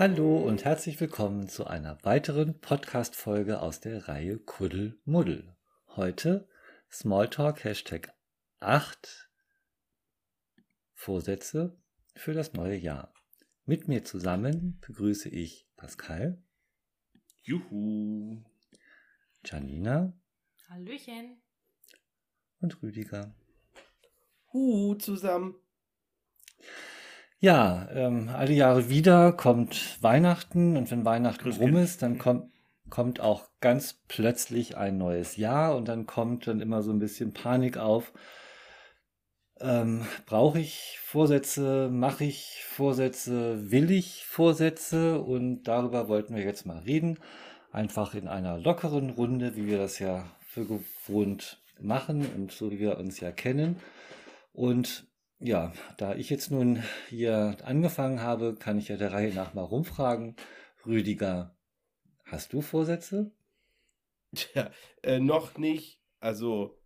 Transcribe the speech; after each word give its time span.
Hallo 0.00 0.38
und 0.38 0.64
herzlich 0.64 0.98
willkommen 0.98 1.46
zu 1.46 1.66
einer 1.66 2.02
weiteren 2.04 2.58
Podcast-Folge 2.58 3.60
aus 3.60 3.80
der 3.80 4.08
Reihe 4.08 4.38
Kuddelmuddel. 4.38 5.54
Heute 5.88 6.48
Smalltalk 6.90 7.64
Hashtag 7.64 8.14
8 8.60 9.30
Vorsätze 10.94 11.76
für 12.14 12.32
das 12.32 12.54
neue 12.54 12.76
Jahr. 12.78 13.12
Mit 13.66 13.88
mir 13.88 14.02
zusammen 14.02 14.80
begrüße 14.80 15.28
ich 15.28 15.68
Pascal. 15.76 16.42
Juhu. 17.42 18.42
Janina. 19.44 20.18
Hallöchen. 20.70 21.42
Und 22.60 22.82
Rüdiger. 22.82 23.34
Hu 24.52 24.94
zusammen. 24.94 25.54
Ja, 27.38 27.88
ähm, 27.92 28.28
alle 28.28 28.52
Jahre 28.52 28.90
wieder 28.90 29.32
kommt 29.32 30.02
Weihnachten 30.02 30.76
und 30.76 30.90
wenn 30.90 31.06
Weihnachten 31.06 31.42
Grüß 31.42 31.58
rum 31.58 31.76
ist, 31.76 32.02
dann 32.02 32.18
kommt, 32.18 32.52
kommt 32.90 33.20
auch 33.20 33.48
ganz 33.60 33.98
plötzlich 34.08 34.76
ein 34.76 34.98
neues 34.98 35.36
Jahr 35.36 35.74
und 35.74 35.88
dann 35.88 36.04
kommt 36.04 36.46
dann 36.46 36.60
immer 36.60 36.82
so 36.82 36.90
ein 36.92 36.98
bisschen 36.98 37.32
Panik 37.32 37.78
auf. 37.78 38.12
Ähm, 39.60 40.04
Brauche 40.26 40.58
ich 40.58 40.98
Vorsätze? 41.02 41.88
Mache 41.90 42.24
ich 42.24 42.62
Vorsätze? 42.66 43.70
Will 43.70 43.90
ich 43.90 44.26
Vorsätze? 44.26 45.20
Und 45.20 45.64
darüber 45.64 46.08
wollten 46.08 46.34
wir 46.34 46.42
jetzt 46.42 46.66
mal 46.66 46.80
reden. 46.80 47.18
Einfach 47.72 48.14
in 48.14 48.28
einer 48.28 48.58
lockeren 48.58 49.10
Runde, 49.10 49.56
wie 49.56 49.66
wir 49.66 49.78
das 49.78 49.98
ja 49.98 50.26
für 50.40 50.66
gewohnt 50.66 51.62
machen 51.82 52.26
und 52.34 52.52
so 52.52 52.70
wie 52.70 52.78
wir 52.78 52.98
uns 52.98 53.20
ja 53.20 53.32
kennen. 53.32 53.76
Und 54.52 55.06
ja, 55.38 55.72
da 55.96 56.14
ich 56.14 56.28
jetzt 56.30 56.50
nun 56.50 56.82
hier 57.08 57.56
angefangen 57.64 58.20
habe, 58.20 58.56
kann 58.56 58.78
ich 58.78 58.88
ja 58.88 58.96
der 58.96 59.12
Reihe 59.12 59.32
nach 59.34 59.54
mal 59.54 59.62
rumfragen. 59.62 60.36
Rüdiger, 60.86 61.56
hast 62.24 62.52
du 62.52 62.60
Vorsätze? 62.60 63.32
Tja, 64.34 64.70
äh, 65.02 65.18
noch 65.18 65.56
nicht. 65.58 66.00
Also, 66.20 66.78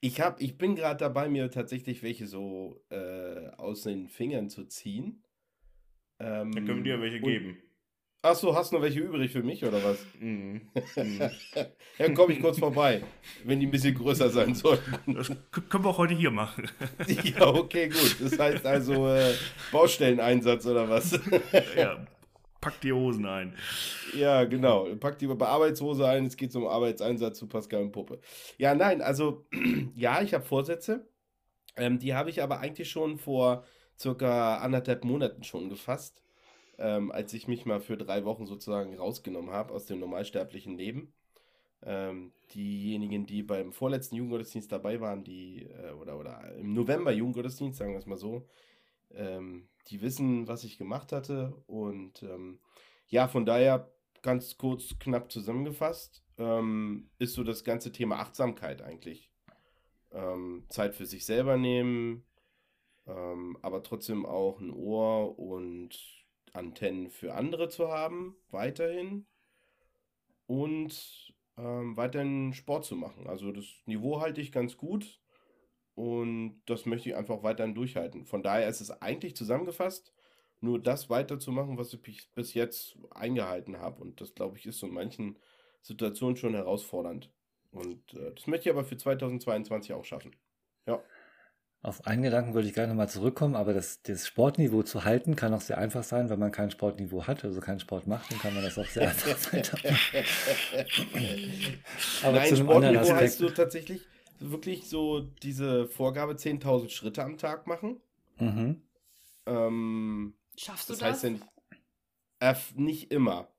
ich 0.00 0.20
hab, 0.20 0.40
ich 0.40 0.56
bin 0.58 0.76
gerade 0.76 0.98
dabei, 0.98 1.28
mir 1.28 1.50
tatsächlich 1.50 2.02
welche 2.02 2.26
so 2.26 2.80
äh, 2.90 3.48
aus 3.56 3.82
den 3.82 4.08
Fingern 4.08 4.48
zu 4.48 4.64
ziehen. 4.64 5.24
Ähm, 6.20 6.52
Dann 6.52 6.64
können 6.64 6.84
wir 6.84 6.96
dir 6.96 7.02
welche 7.02 7.16
und- 7.18 7.24
geben. 7.24 7.62
Ach 8.30 8.34
so, 8.34 8.54
hast 8.54 8.70
du 8.70 8.76
noch 8.76 8.82
welche 8.82 9.00
übrig 9.00 9.32
für 9.32 9.42
mich 9.42 9.64
oder 9.64 9.82
was? 9.82 10.04
Mhm. 10.20 10.60
Dann 11.98 12.14
komme 12.14 12.34
ich 12.34 12.42
kurz 12.42 12.58
vorbei, 12.58 13.02
wenn 13.44 13.58
die 13.58 13.66
ein 13.66 13.70
bisschen 13.70 13.94
größer 13.94 14.28
sein 14.28 14.54
sollten. 14.54 15.14
Das 15.14 15.28
können 15.50 15.84
wir 15.84 15.88
auch 15.88 15.96
heute 15.96 16.12
hier 16.12 16.30
machen. 16.30 16.68
ja, 17.06 17.46
okay, 17.46 17.88
gut. 17.88 18.16
Das 18.20 18.38
heißt 18.38 18.66
also 18.66 19.08
äh, 19.08 19.32
Baustelleneinsatz 19.72 20.66
oder 20.66 20.90
was? 20.90 21.18
ja, 21.74 22.06
pack 22.60 22.78
die 22.82 22.92
Hosen 22.92 23.24
ein. 23.24 23.56
Ja, 24.14 24.44
genau. 24.44 24.94
Packt 24.96 25.22
die 25.22 25.26
bei 25.26 25.46
Arbeitshose 25.46 26.06
ein, 26.06 26.26
es 26.26 26.36
geht 26.36 26.52
zum 26.52 26.66
Arbeitseinsatz 26.66 27.38
zu 27.38 27.46
Pascal 27.46 27.80
und 27.80 27.92
Puppe. 27.92 28.20
Ja, 28.58 28.74
nein, 28.74 29.00
also 29.00 29.46
ja, 29.94 30.20
ich 30.20 30.34
habe 30.34 30.44
Vorsätze. 30.44 31.08
Ähm, 31.76 31.98
die 31.98 32.12
habe 32.12 32.28
ich 32.28 32.42
aber 32.42 32.60
eigentlich 32.60 32.90
schon 32.90 33.16
vor 33.16 33.64
circa 33.98 34.58
anderthalb 34.58 35.04
Monaten 35.04 35.44
schon 35.44 35.70
gefasst, 35.70 36.22
ähm, 36.78 37.10
als 37.10 37.32
ich 37.32 37.48
mich 37.48 37.66
mal 37.66 37.80
für 37.80 37.96
drei 37.96 38.24
Wochen 38.24 38.46
sozusagen 38.46 38.96
rausgenommen 38.96 39.50
habe 39.50 39.74
aus 39.74 39.86
dem 39.86 39.98
normalsterblichen 39.98 40.76
Leben. 40.76 41.12
Ähm, 41.82 42.32
diejenigen, 42.54 43.26
die 43.26 43.42
beim 43.42 43.72
vorletzten 43.72 44.16
Jugendgottesdienst 44.16 44.70
dabei 44.70 45.00
waren, 45.00 45.22
die, 45.22 45.64
äh, 45.66 45.92
oder, 45.92 46.18
oder 46.18 46.54
im 46.56 46.72
November 46.72 47.12
Jugendgottesdienst, 47.12 47.78
sagen 47.78 47.92
wir 47.92 47.98
es 47.98 48.06
mal 48.06 48.16
so, 48.16 48.48
ähm, 49.12 49.68
die 49.88 50.00
wissen, 50.02 50.48
was 50.48 50.64
ich 50.64 50.78
gemacht 50.78 51.12
hatte. 51.12 51.54
Und 51.66 52.22
ähm, 52.22 52.58
ja, 53.08 53.28
von 53.28 53.46
daher 53.46 53.92
ganz 54.22 54.56
kurz, 54.56 54.98
knapp 54.98 55.30
zusammengefasst, 55.30 56.24
ähm, 56.36 57.10
ist 57.18 57.34
so 57.34 57.44
das 57.44 57.64
ganze 57.64 57.92
Thema 57.92 58.18
Achtsamkeit 58.18 58.82
eigentlich. 58.82 59.30
Ähm, 60.10 60.64
Zeit 60.68 60.94
für 60.94 61.06
sich 61.06 61.26
selber 61.26 61.56
nehmen, 61.56 62.24
aber 63.62 63.82
trotzdem 63.82 64.26
auch 64.26 64.60
ein 64.60 64.70
Ohr 64.70 65.38
und 65.38 66.17
Antennen 66.58 67.10
für 67.10 67.34
andere 67.34 67.68
zu 67.70 67.88
haben, 67.88 68.36
weiterhin. 68.50 69.26
Und 70.46 71.34
ähm, 71.56 71.96
weiterhin 71.96 72.52
Sport 72.54 72.84
zu 72.84 72.96
machen. 72.96 73.26
Also 73.26 73.52
das 73.52 73.66
Niveau 73.86 74.20
halte 74.20 74.40
ich 74.40 74.52
ganz 74.52 74.76
gut 74.76 75.20
und 75.94 76.62
das 76.66 76.86
möchte 76.86 77.10
ich 77.10 77.16
einfach 77.16 77.42
weiterhin 77.42 77.74
durchhalten. 77.74 78.26
Von 78.26 78.42
daher 78.42 78.68
ist 78.68 78.80
es 78.80 78.90
eigentlich 78.90 79.36
zusammengefasst, 79.36 80.12
nur 80.60 80.80
das 80.80 81.10
weiterzumachen, 81.10 81.78
was 81.78 81.94
ich 81.94 82.02
bis- 82.34 82.54
jetzt 82.54 82.98
eingehalten 83.10 83.78
habe. 83.80 84.02
Und 84.02 84.20
das, 84.20 84.34
glaube 84.34 84.58
ich, 84.58 84.66
ist 84.66 84.82
in 84.82 84.92
manchen 84.92 85.38
Situationen 85.82 86.36
schon 86.36 86.54
herausfordernd. 86.54 87.30
Und 87.72 88.14
äh, 88.14 88.34
das 88.34 88.46
möchte 88.46 88.68
ich 88.70 88.74
aber 88.74 88.84
für 88.84 88.96
2022 88.96 89.92
auch 89.94 90.04
schaffen. 90.04 90.36
Ja. 90.86 91.02
Auf 91.80 92.06
einen 92.06 92.22
Gedanken 92.22 92.54
würde 92.54 92.66
ich 92.66 92.74
gerne 92.74 92.92
mal 92.92 93.08
zurückkommen, 93.08 93.54
aber 93.54 93.72
das, 93.72 94.02
das 94.02 94.26
Sportniveau 94.26 94.82
zu 94.82 95.04
halten 95.04 95.36
kann 95.36 95.54
auch 95.54 95.60
sehr 95.60 95.78
einfach 95.78 96.02
sein, 96.02 96.28
wenn 96.28 96.38
man 96.38 96.50
kein 96.50 96.72
Sportniveau 96.72 97.26
hat, 97.28 97.44
also 97.44 97.60
keinen 97.60 97.78
Sport 97.78 98.08
macht, 98.08 98.32
dann 98.32 98.38
kann 98.40 98.52
man 98.52 98.64
das 98.64 98.76
auch 98.78 98.86
sehr 98.86 99.08
einfach 99.08 99.52
weitermachen. 99.52 99.96
Aber 102.24 102.38
Nein, 102.38 102.48
zu 102.48 102.54
einem 102.56 102.66
Sportniveau 102.66 103.14
heißt 103.14 103.34
Aspekt. 103.36 103.40
du 103.40 103.54
tatsächlich 103.54 104.08
wirklich 104.40 104.88
so 104.88 105.20
diese 105.20 105.86
Vorgabe 105.86 106.32
10.000 106.34 106.90
Schritte 106.90 107.22
am 107.22 107.38
Tag 107.38 107.66
machen. 107.68 108.00
Mhm. 108.38 108.82
Ähm, 109.46 110.34
Schaffst 110.56 110.88
du 110.88 110.94
das 110.94 111.00
das? 111.00 111.08
heißt 111.08 111.24
ja 111.24 111.30
nicht, 111.30 111.44
äh, 112.40 112.54
nicht 112.74 113.12
immer. 113.12 113.52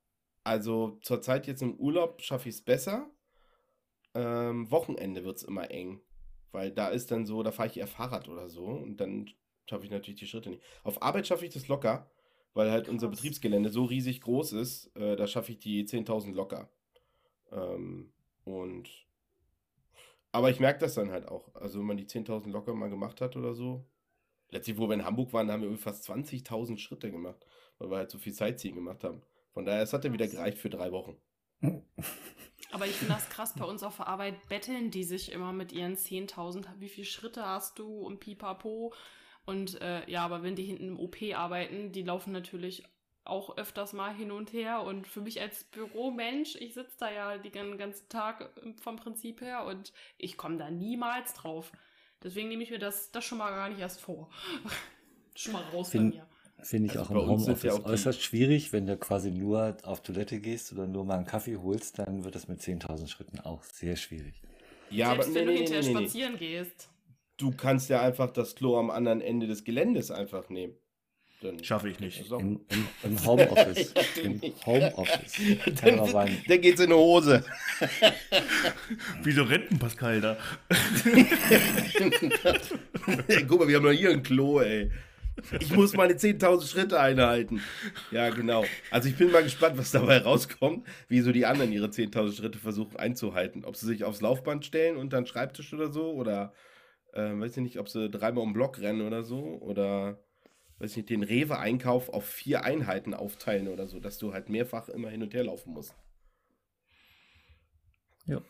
Also 0.44 0.98
zurzeit 1.02 1.46
jetzt 1.46 1.62
im 1.62 1.74
Urlaub 1.74 2.20
schaffe 2.22 2.48
ich 2.50 2.56
es 2.56 2.62
besser. 2.62 3.08
Ähm, 4.14 4.70
Wochenende 4.70 5.24
wird 5.24 5.38
es 5.38 5.42
immer 5.42 5.70
eng. 5.70 6.00
Weil 6.52 6.72
da 6.72 6.88
ist 6.88 7.10
dann 7.10 7.26
so, 7.26 7.42
da 7.42 7.52
fahre 7.52 7.68
ich 7.68 7.76
eher 7.76 7.86
Fahrrad 7.86 8.28
oder 8.28 8.48
so 8.48 8.64
und 8.64 8.96
dann 8.98 9.30
schaffe 9.68 9.84
ich 9.84 9.90
natürlich 9.90 10.20
die 10.20 10.26
Schritte 10.26 10.50
nicht. 10.50 10.62
Auf 10.82 11.02
Arbeit 11.02 11.26
schaffe 11.26 11.46
ich 11.46 11.54
das 11.54 11.68
locker, 11.68 12.10
weil 12.54 12.70
halt 12.70 12.88
unser 12.88 13.08
Krass. 13.08 13.18
Betriebsgelände 13.18 13.70
so 13.70 13.84
riesig 13.84 14.20
groß 14.20 14.52
ist, 14.54 14.94
äh, 14.96 15.16
da 15.16 15.26
schaffe 15.26 15.52
ich 15.52 15.58
die 15.58 15.84
10.000 15.84 16.32
locker. 16.34 16.68
Ähm, 17.52 18.12
und 18.44 18.88
aber 20.32 20.50
ich 20.50 20.60
merke 20.60 20.80
das 20.80 20.94
dann 20.94 21.10
halt 21.10 21.28
auch. 21.28 21.54
Also 21.54 21.78
wenn 21.80 21.86
man 21.86 21.96
die 21.96 22.06
10.000 22.06 22.50
locker 22.50 22.74
mal 22.74 22.90
gemacht 22.90 23.20
hat 23.20 23.36
oder 23.36 23.54
so. 23.54 23.84
Letztlich, 24.50 24.78
wo 24.78 24.88
wir 24.88 24.94
in 24.94 25.04
Hamburg 25.04 25.32
waren, 25.32 25.50
haben 25.50 25.62
wir 25.62 25.76
fast 25.78 26.08
20.000 26.08 26.78
Schritte 26.78 27.10
gemacht, 27.10 27.46
weil 27.78 27.90
wir 27.90 27.98
halt 27.98 28.10
so 28.10 28.18
viel 28.18 28.32
Sightseeing 28.32 28.74
gemacht 28.74 29.04
haben. 29.04 29.22
Von 29.52 29.64
daher, 29.64 29.82
es 29.82 29.92
hat 29.92 30.04
ja 30.04 30.12
wieder 30.12 30.26
gereicht 30.26 30.58
für 30.58 30.70
drei 30.70 30.90
Wochen. 30.92 31.16
Aber 32.72 32.86
ich 32.86 32.94
finde 32.94 33.14
das 33.14 33.28
krass, 33.28 33.54
bei 33.56 33.64
uns 33.64 33.82
auf 33.82 33.96
der 33.96 34.06
Arbeit 34.06 34.48
betteln 34.48 34.90
die 34.90 35.04
sich 35.04 35.32
immer 35.32 35.52
mit 35.52 35.72
ihren 35.72 35.96
10.000, 35.96 36.66
wie 36.78 36.88
viele 36.88 37.06
Schritte 37.06 37.44
hast 37.44 37.78
du 37.78 38.00
und 38.00 38.20
pipapo. 38.20 38.92
Und 39.44 39.80
äh, 39.80 40.08
ja, 40.08 40.24
aber 40.24 40.42
wenn 40.42 40.54
die 40.54 40.64
hinten 40.64 40.88
im 40.88 41.00
OP 41.00 41.16
arbeiten, 41.34 41.92
die 41.92 42.02
laufen 42.02 42.32
natürlich 42.32 42.84
auch 43.24 43.56
öfters 43.56 43.92
mal 43.92 44.14
hin 44.14 44.30
und 44.30 44.52
her. 44.52 44.82
Und 44.82 45.06
für 45.06 45.20
mich 45.20 45.40
als 45.40 45.64
Büromensch, 45.64 46.56
ich 46.56 46.74
sitze 46.74 46.96
da 46.98 47.10
ja 47.10 47.38
den 47.38 47.78
ganzen 47.78 48.08
Tag 48.08 48.50
vom 48.80 48.96
Prinzip 48.96 49.40
her 49.40 49.64
und 49.64 49.92
ich 50.18 50.36
komme 50.36 50.58
da 50.58 50.70
niemals 50.70 51.34
drauf. 51.34 51.72
Deswegen 52.22 52.48
nehme 52.48 52.62
ich 52.62 52.70
mir 52.70 52.78
das, 52.78 53.10
das 53.10 53.24
schon 53.24 53.38
mal 53.38 53.50
gar 53.50 53.68
nicht 53.68 53.80
erst 53.80 54.00
vor. 54.00 54.30
schon 55.34 55.54
mal 55.54 55.62
raus 55.72 55.90
Fin- 55.90 56.10
bei 56.10 56.16
mir. 56.16 56.29
Finde 56.62 56.90
ich 56.92 56.98
Also 56.98 57.14
auch 57.14 57.22
im 57.22 57.28
Homeoffice 57.28 57.62
ja 57.62 57.72
auch 57.74 57.84
äußerst 57.84 58.22
schwierig, 58.22 58.72
wenn 58.72 58.86
du 58.86 58.96
quasi 58.96 59.30
nur 59.30 59.76
auf 59.82 60.02
Toilette 60.02 60.40
gehst 60.40 60.72
oder 60.72 60.86
nur 60.86 61.04
mal 61.04 61.16
einen 61.16 61.26
Kaffee 61.26 61.56
holst, 61.56 61.98
dann 61.98 62.24
wird 62.24 62.34
das 62.34 62.48
mit 62.48 62.60
10.000 62.60 63.08
Schritten 63.08 63.40
auch 63.40 63.62
sehr 63.64 63.96
schwierig. 63.96 64.40
Ja, 64.90 65.10
Selbst 65.10 65.26
aber 65.28 65.34
wenn 65.36 65.46
nee, 65.46 65.52
du 65.52 65.58
hinterher 65.58 65.82
nee, 65.82 65.88
nee, 65.88 65.94
nee. 65.94 66.00
spazieren 66.06 66.38
gehst. 66.38 66.88
Du 67.36 67.52
kannst 67.52 67.88
ja 67.88 68.02
einfach 68.02 68.30
das 68.30 68.54
Klo 68.54 68.78
am 68.78 68.90
anderen 68.90 69.20
Ende 69.20 69.46
des 69.46 69.64
Geländes 69.64 70.10
einfach 70.10 70.48
nehmen. 70.50 70.74
Dann 71.42 71.64
Schaffe 71.64 71.88
ich 71.88 71.98
nicht. 72.00 72.20
ist 72.20 72.30
auch- 72.32 72.40
Im, 72.40 72.60
im, 72.68 72.86
im 73.12 73.24
Homeoffice. 73.24 73.94
Ja, 73.94 74.22
Im. 74.24 74.42
Homeoffice. 74.66 75.32
Dann, 75.80 76.06
sein. 76.06 76.36
dann 76.46 76.60
geht's 76.60 76.80
in 76.82 76.90
die 76.90 76.94
Hose. 76.96 77.42
Wieso 79.22 79.44
rennt 79.44 79.70
ein 79.70 79.78
Pascal 79.78 80.20
da? 80.20 80.36
Guck 83.48 83.60
mal, 83.60 83.68
wir 83.68 83.76
haben 83.76 83.84
noch 83.84 83.92
hier 83.92 84.10
ein 84.10 84.22
Klo, 84.22 84.60
ey. 84.60 84.90
Ich 85.60 85.74
muss 85.74 85.94
meine 85.94 86.14
10.000 86.14 86.66
Schritte 86.66 87.00
einhalten. 87.00 87.60
Ja, 88.10 88.30
genau. 88.30 88.64
Also 88.90 89.08
ich 89.08 89.16
bin 89.16 89.30
mal 89.30 89.42
gespannt, 89.42 89.78
was 89.78 89.90
dabei 89.90 90.18
rauskommt, 90.18 90.86
wie 91.08 91.20
so 91.20 91.32
die 91.32 91.46
anderen 91.46 91.72
ihre 91.72 91.88
10.000 91.88 92.36
Schritte 92.36 92.58
versuchen 92.58 92.96
einzuhalten. 92.96 93.64
Ob 93.64 93.76
sie 93.76 93.86
sich 93.86 94.04
aufs 94.04 94.20
Laufband 94.20 94.64
stellen 94.64 94.96
unter 94.96 95.16
einen 95.16 95.26
Schreibtisch 95.26 95.72
oder 95.72 95.90
so 95.90 96.12
oder 96.12 96.52
äh, 97.12 97.32
weiß 97.38 97.56
ich 97.56 97.62
nicht, 97.62 97.78
ob 97.78 97.88
sie 97.88 98.08
dreimal 98.10 98.44
um 98.44 98.52
Block 98.52 98.78
rennen 98.80 99.06
oder 99.06 99.22
so 99.22 99.58
oder 99.60 100.18
weiß 100.78 100.92
ich 100.92 100.96
nicht, 100.98 101.10
den 101.10 101.22
Rewe-Einkauf 101.22 102.08
auf 102.08 102.24
vier 102.24 102.64
Einheiten 102.64 103.14
aufteilen 103.14 103.68
oder 103.68 103.86
so, 103.86 104.00
dass 104.00 104.18
du 104.18 104.32
halt 104.32 104.48
mehrfach 104.48 104.88
immer 104.88 105.10
hin 105.10 105.22
und 105.22 105.34
her 105.34 105.44
laufen 105.44 105.72
musst. 105.72 105.94
Ja. 108.26 108.40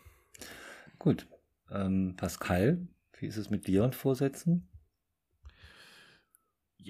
Gut. 0.98 1.26
Ähm, 1.70 2.14
Pascal, 2.16 2.86
wie 3.18 3.26
ist 3.26 3.36
es 3.36 3.50
mit 3.50 3.66
dir 3.66 3.84
und 3.84 3.94
Vorsätzen? 3.94 4.69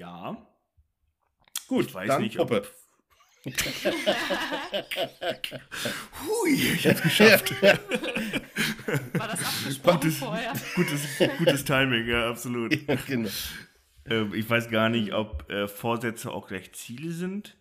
Ja. 0.00 0.35
Gut, 1.69 1.88
Ich 1.88 1.94
weiß 1.94 2.08
dann 2.08 2.23
nicht, 2.23 2.38
Puppe. 2.38 2.62
ob. 2.62 2.75
Hui, 6.25 6.52
ich 6.55 6.87
hab's 6.88 7.02
geschafft. 7.02 7.52
War 7.62 9.29
das 9.29 9.44
abgesprochen 9.44 10.00
Gutes, 10.00 10.17
vorher? 10.19 10.52
gutes, 10.75 11.02
gutes 11.37 11.64
Timing, 11.67 12.06
ja, 12.06 12.31
absolut. 12.31 12.75
Ja, 12.88 12.94
genau. 13.06 13.29
Ähm, 14.06 14.32
ich 14.32 14.49
weiß 14.49 14.70
gar 14.70 14.88
nicht, 14.88 15.12
ob 15.12 15.50
äh, 15.50 15.69
Vorsätze 15.69 16.31
auch 16.31 16.49
gleich 16.49 16.73
Ziele 16.73 17.12
sind. 17.12 17.58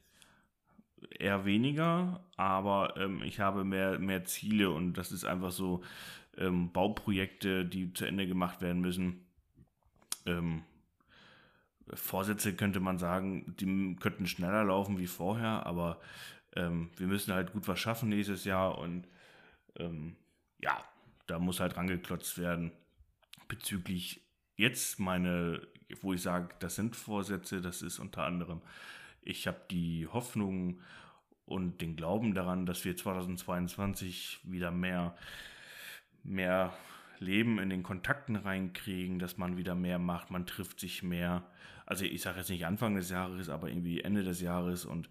Eher 1.17 1.43
weniger, 1.43 2.23
aber 2.37 2.95
ähm, 2.95 3.21
ich 3.21 3.41
habe 3.41 3.65
mehr, 3.65 3.99
mehr 3.99 4.23
Ziele 4.23 4.69
und 4.69 4.93
das 4.93 5.11
ist 5.11 5.25
einfach 5.25 5.51
so 5.51 5.83
ähm, 6.37 6.71
Bauprojekte, 6.71 7.65
die 7.65 7.91
zu 7.91 8.05
Ende 8.05 8.27
gemacht 8.27 8.61
werden 8.61 8.79
müssen. 8.79 9.25
Ähm, 10.25 10.63
Vorsätze 11.93 12.55
könnte 12.55 12.79
man 12.79 12.97
sagen, 12.97 13.55
die 13.59 13.95
könnten 13.99 14.27
schneller 14.27 14.63
laufen 14.63 14.99
wie 14.99 15.07
vorher, 15.07 15.65
aber 15.65 15.99
ähm, 16.55 16.89
wir 16.97 17.07
müssen 17.07 17.33
halt 17.33 17.53
gut 17.53 17.67
was 17.67 17.79
schaffen 17.79 18.09
nächstes 18.09 18.45
Jahr 18.45 18.77
und 18.77 19.07
ähm, 19.77 20.15
ja, 20.61 20.77
da 21.27 21.39
muss 21.39 21.59
halt 21.59 21.77
rangeklotzt 21.77 22.37
werden. 22.37 22.71
Bezüglich 23.47 24.21
jetzt 24.55 24.99
meine, 24.99 25.61
wo 26.01 26.13
ich 26.13 26.21
sage, 26.21 26.49
das 26.59 26.75
sind 26.75 26.95
Vorsätze, 26.95 27.61
das 27.61 27.81
ist 27.81 27.99
unter 27.99 28.23
anderem, 28.23 28.61
ich 29.21 29.47
habe 29.47 29.61
die 29.69 30.07
Hoffnung 30.07 30.81
und 31.45 31.81
den 31.81 31.95
Glauben 31.95 32.35
daran, 32.35 32.65
dass 32.65 32.85
wir 32.85 32.95
2022 32.95 34.39
wieder 34.43 34.71
mehr, 34.71 35.15
mehr 36.23 36.73
Leben 37.19 37.59
in 37.59 37.69
den 37.69 37.83
Kontakten 37.83 38.35
reinkriegen, 38.35 39.19
dass 39.19 39.37
man 39.37 39.57
wieder 39.57 39.75
mehr 39.75 39.99
macht, 39.99 40.31
man 40.31 40.45
trifft 40.45 40.79
sich 40.79 41.03
mehr. 41.03 41.43
Also 41.85 42.05
ich 42.05 42.21
sage 42.21 42.39
jetzt 42.39 42.49
nicht 42.49 42.65
Anfang 42.65 42.95
des 42.95 43.09
Jahres, 43.09 43.49
aber 43.49 43.69
irgendwie 43.69 44.01
Ende 44.01 44.23
des 44.23 44.41
Jahres 44.41 44.85
und 44.85 45.09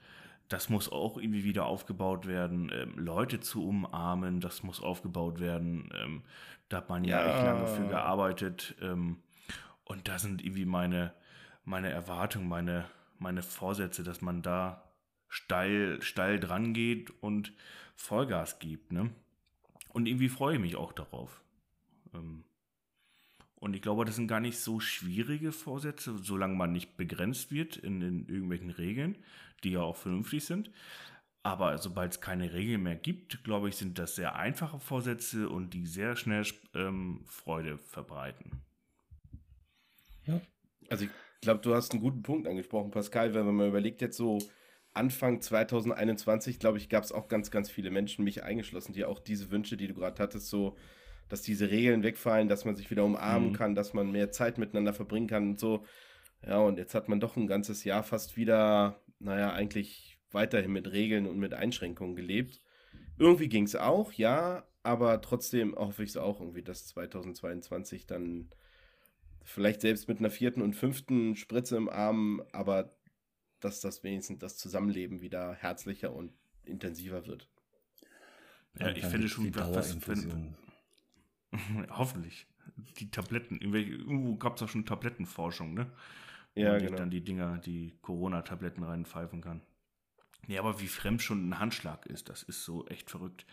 das 0.49 0.71
muss 0.71 0.91
auch 0.91 1.19
irgendwie 1.19 1.45
wieder 1.45 1.67
aufgebaut 1.67 2.27
werden. 2.27 2.71
Ähm, 2.75 2.95
Leute 2.97 3.41
zu 3.41 3.67
umarmen, 3.67 4.41
das 4.41 4.63
muss 4.63 4.81
aufgebaut 4.81 5.41
werden. 5.41 5.91
Ähm, 5.95 6.23
da 6.69 6.79
hat 6.79 6.89
man 6.89 7.05
ja, 7.05 7.21
Ja. 7.21 7.35
echt 7.35 7.45
lange 7.45 7.67
für 7.67 7.87
gearbeitet. 7.89 8.75
Ähm, 8.81 9.19
und 9.85 10.09
da 10.09 10.19
sind 10.19 10.43
irgendwie 10.43 10.65
meine, 10.65 11.13
meine 11.65 11.91
Erwartungen, 11.91 12.49
meine, 12.49 12.87
meine 13.19 13.43
Vorsätze, 13.43 14.03
dass 14.03 14.23
man 14.23 14.41
da 14.41 14.85
steil, 15.29 16.01
steil 16.01 16.41
dran 16.41 16.73
geht 16.73 17.11
und 17.23 17.53
Vollgas 17.95 18.59
gibt. 18.59 18.93
Ne? 18.93 19.11
Und 19.93 20.07
irgendwie 20.07 20.29
freue 20.31 20.55
ich 20.55 20.61
mich 20.61 20.77
auch 20.77 20.93
darauf. 20.93 21.43
Ähm, 22.15 22.45
und 23.57 23.75
ich 23.75 23.83
glaube, 23.83 24.05
das 24.05 24.17
sind 24.17 24.29
gar 24.29 24.41
nicht 24.41 24.59
so 24.59 24.79
schwierige 24.79 25.51
Vorsätze, 25.51 26.17
solange 26.19 26.55
man 26.55 26.73
nicht 26.73 26.97
begrenzt 26.97 27.51
wird 27.51 27.77
in, 27.77 28.01
in 28.03 28.29
irgendwelchen 28.29 28.71
Regeln, 28.71 29.19
die 29.65 29.73
ja 29.73 29.81
auch 29.81 29.97
vernünftig 29.97 30.45
sind. 30.45 30.71
Aber 31.43 31.79
sobald 31.79 32.13
es 32.13 32.21
keine 32.21 32.53
Regeln 32.53 32.83
mehr 32.83 32.95
gibt, 32.95 33.43
glaube 33.43 33.69
ich, 33.69 33.77
sind 33.77 33.99
das 33.99 34.15
sehr 34.15 34.37
einfache 34.37 34.79
Vorsätze 34.79 35.49
und 35.49 35.75
die 35.75 35.87
sehr 35.87 36.15
schnell 36.15 36.45
ähm, 36.75 37.25
Freude 37.27 37.79
verbreiten. 37.79 38.63
Also 40.89 41.05
ich 41.05 41.11
glaube, 41.41 41.61
du 41.61 41.75
hast 41.75 41.93
einen 41.93 42.03
guten 42.03 42.23
Punkt 42.23 42.47
angesprochen, 42.47 42.91
Pascal, 42.91 43.35
wenn 43.35 43.55
man 43.55 43.69
überlegt, 43.69 44.01
jetzt 44.03 44.17
so 44.17 44.39
Anfang 44.95 45.41
2021, 45.41 46.59
glaube 46.59 46.79
ich, 46.79 46.89
gab 46.89 47.05
es 47.05 47.13
auch 47.13 47.29
ganz, 47.29 47.51
ganz 47.51 47.71
viele 47.71 47.91
Menschen, 47.91 48.25
mich 48.25 48.43
eingeschlossen, 48.43 48.93
die 48.93 49.05
auch 49.05 49.21
diese 49.21 49.51
Wünsche, 49.51 49.77
die 49.77 49.89
du 49.89 49.95
gerade 49.95 50.23
hattest, 50.23 50.49
so, 50.49 50.77
dass 51.29 51.43
diese 51.43 51.71
Regeln 51.71 52.03
wegfallen, 52.03 52.49
dass 52.49 52.65
man 52.65 52.77
sich 52.77 52.91
wieder 52.91 53.05
umarmen 53.05 53.51
Mhm. 53.51 53.55
kann, 53.55 53.75
dass 53.75 53.95
man 53.95 54.11
mehr 54.11 54.31
Zeit 54.31 54.59
miteinander 54.59 54.93
verbringen 54.95 55.27
kann 55.27 55.51
und 55.51 55.59
so. 55.61 55.85
Ja, 56.47 56.59
und 56.59 56.79
jetzt 56.79 56.95
hat 56.95 57.09
man 57.09 57.21
doch 57.21 57.37
ein 57.37 57.47
ganzes 57.47 57.85
Jahr 57.85 58.03
fast 58.03 58.37
wieder, 58.37 59.01
naja, 59.19 59.53
eigentlich 59.53 60.19
weiterhin 60.31 60.73
mit 60.73 60.91
Regeln 60.93 61.27
und 61.27 61.39
mit 61.39 61.55
Einschränkungen 61.55 62.15
gelebt. 62.17 62.61
Irgendwie 63.19 63.49
ging 63.49 63.65
es 63.65 63.75
auch, 63.75 64.13
ja, 64.13 64.65
aber 64.83 65.21
trotzdem 65.21 65.75
hoffe 65.75 66.05
ich 66.05 66.11
es 66.11 66.17
auch 66.17 66.41
irgendwie, 66.41 66.63
dass 66.63 66.87
2022 66.87 68.07
dann 68.07 68.49
vielleicht 69.43 69.81
selbst 69.81 70.09
mit 70.09 70.19
einer 70.19 70.31
vierten 70.31 70.63
und 70.63 70.77
fünften 70.77 71.35
Spritze 71.35 71.77
im 71.77 71.89
Arm, 71.89 72.43
aber 72.53 72.95
dass 73.61 73.81
das 73.81 74.05
wenigstens 74.05 74.39
das 74.39 74.57
Zusammenleben 74.57 75.21
wieder 75.21 75.55
herzlicher 75.55 76.13
und 76.15 76.33
intensiver 76.65 77.27
wird. 77.27 77.49
Ja, 78.79 78.91
ich 78.91 79.05
finde 79.07 79.29
schon, 79.29 79.53
was, 79.55 80.07
wenn. 80.07 80.55
hoffentlich. 81.91 82.47
Die 82.99 83.11
Tabletten, 83.11 83.61
irgendwo 83.61 84.37
gab 84.37 84.57
es 84.57 84.63
auch 84.63 84.69
schon 84.69 84.87
Tablettenforschung, 84.87 85.75
ne? 85.75 85.91
Ja, 86.55 86.75
Wo 86.75 86.79
genau. 86.79 86.97
dann 86.97 87.11
die 87.11 87.23
Dinger, 87.23 87.59
die 87.59 87.95
Corona-Tabletten 88.03 88.83
reinpfeifen 88.83 89.41
kann. 89.41 89.63
Ja, 90.49 90.61
aber 90.61 90.81
wie 90.81 90.89
fremd 90.89 91.23
schon 91.23 91.49
ein 91.49 91.59
Handschlag 91.59 92.07
ist, 92.07 92.31
das 92.31 92.43
ist 92.43 92.65
so 92.65 92.87
echt 92.87 93.11
verrückt. 93.11 93.45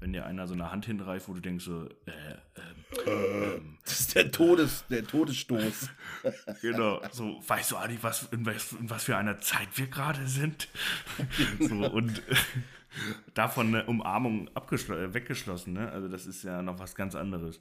Wenn 0.00 0.12
dir 0.12 0.26
einer 0.26 0.46
so 0.46 0.54
eine 0.54 0.70
Hand 0.70 0.84
hinreißt, 0.84 1.28
wo 1.28 1.32
du 1.32 1.40
denkst 1.40 1.64
so, 1.64 1.86
äh, 1.86 2.34
ähm, 2.56 3.06
ähm, 3.06 3.78
Das 3.84 4.00
ist 4.00 4.14
der, 4.14 4.30
Todes, 4.30 4.84
der 4.90 5.04
Todesstoß. 5.04 5.90
Genau, 6.60 7.00
so, 7.10 7.40
weißt 7.46 7.70
du 7.72 7.76
eigentlich, 7.76 8.02
was, 8.02 8.28
in, 8.32 8.44
was, 8.44 8.72
in 8.72 8.90
was 8.90 9.04
für 9.04 9.16
einer 9.16 9.40
Zeit 9.40 9.68
wir 9.76 9.86
gerade 9.86 10.26
sind? 10.28 10.68
so, 11.58 11.90
und 11.90 12.22
davon 13.34 13.68
eine 13.68 13.86
Umarmung 13.86 14.48
äh, 14.48 15.14
weggeschlossen, 15.14 15.72
ne? 15.72 15.90
Also 15.90 16.08
das 16.08 16.26
ist 16.26 16.44
ja 16.44 16.62
noch 16.62 16.78
was 16.78 16.94
ganz 16.94 17.14
anderes. 17.14 17.60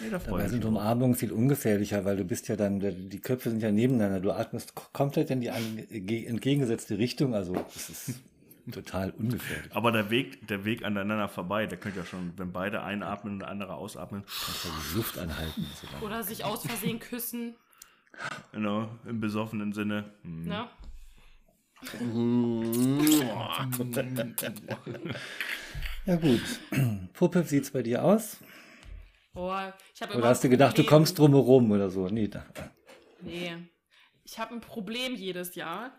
Nee, 0.00 0.10
da 0.10 0.18
Dabei 0.18 0.48
sind. 0.48 0.64
Umarmungen 0.64 1.16
viel 1.16 1.32
ungefährlicher, 1.32 2.04
weil 2.04 2.16
du 2.16 2.24
bist 2.24 2.48
ja 2.48 2.56
dann, 2.56 2.80
die 2.80 3.20
Köpfe 3.20 3.50
sind 3.50 3.62
ja 3.62 3.70
nebeneinander. 3.70 4.20
Du 4.20 4.32
atmest 4.32 4.74
komplett 4.92 5.30
in 5.30 5.40
die 5.40 5.48
entgegengesetzte 5.48 6.98
Richtung. 6.98 7.34
Also 7.34 7.54
es 7.74 7.90
ist 7.90 8.20
total 8.72 9.10
ungefährlich. 9.10 9.74
Aber 9.74 9.92
der 9.92 10.10
Weg, 10.10 10.46
der 10.48 10.64
Weg 10.64 10.84
aneinander 10.84 11.28
vorbei, 11.28 11.66
der 11.66 11.78
könnte 11.78 12.00
ja 12.00 12.06
schon, 12.06 12.32
wenn 12.36 12.52
beide 12.52 12.82
einatmen 12.82 13.34
und 13.34 13.38
der 13.40 13.48
andere 13.48 13.74
ausatmen, 13.74 14.22
Kannst 14.22 14.64
ja 14.64 14.70
die 14.90 14.96
Luft 14.96 15.18
anhalten. 15.18 15.66
Oder 16.02 16.22
sich 16.22 16.44
aus 16.44 16.66
Versehen 16.66 17.00
küssen. 17.00 17.54
genau, 18.52 18.88
im 19.06 19.20
besoffenen 19.20 19.72
Sinne. 19.72 20.12
Hm. 20.22 20.44
Ne? 20.44 20.68
Ja 26.06 26.16
gut. 26.16 26.42
Puppe, 27.12 27.44
wie 27.44 27.48
sieht's 27.48 27.70
bei 27.70 27.82
dir 27.82 28.04
aus? 28.04 28.38
Oh, 29.34 29.54
Oder 30.14 30.28
hast 30.28 30.42
du 30.44 30.48
gedacht, 30.48 30.76
du 30.76 30.84
kommst 30.84 31.18
drumherum 31.18 31.70
oder 31.70 31.88
so? 31.88 32.08
Nee, 32.08 32.28
da, 32.28 32.44
Nee. 33.20 33.56
Ich 34.24 34.38
habe 34.38 34.54
ein 34.54 34.60
Problem 34.60 35.14
jedes 35.14 35.54
Jahr. 35.54 35.92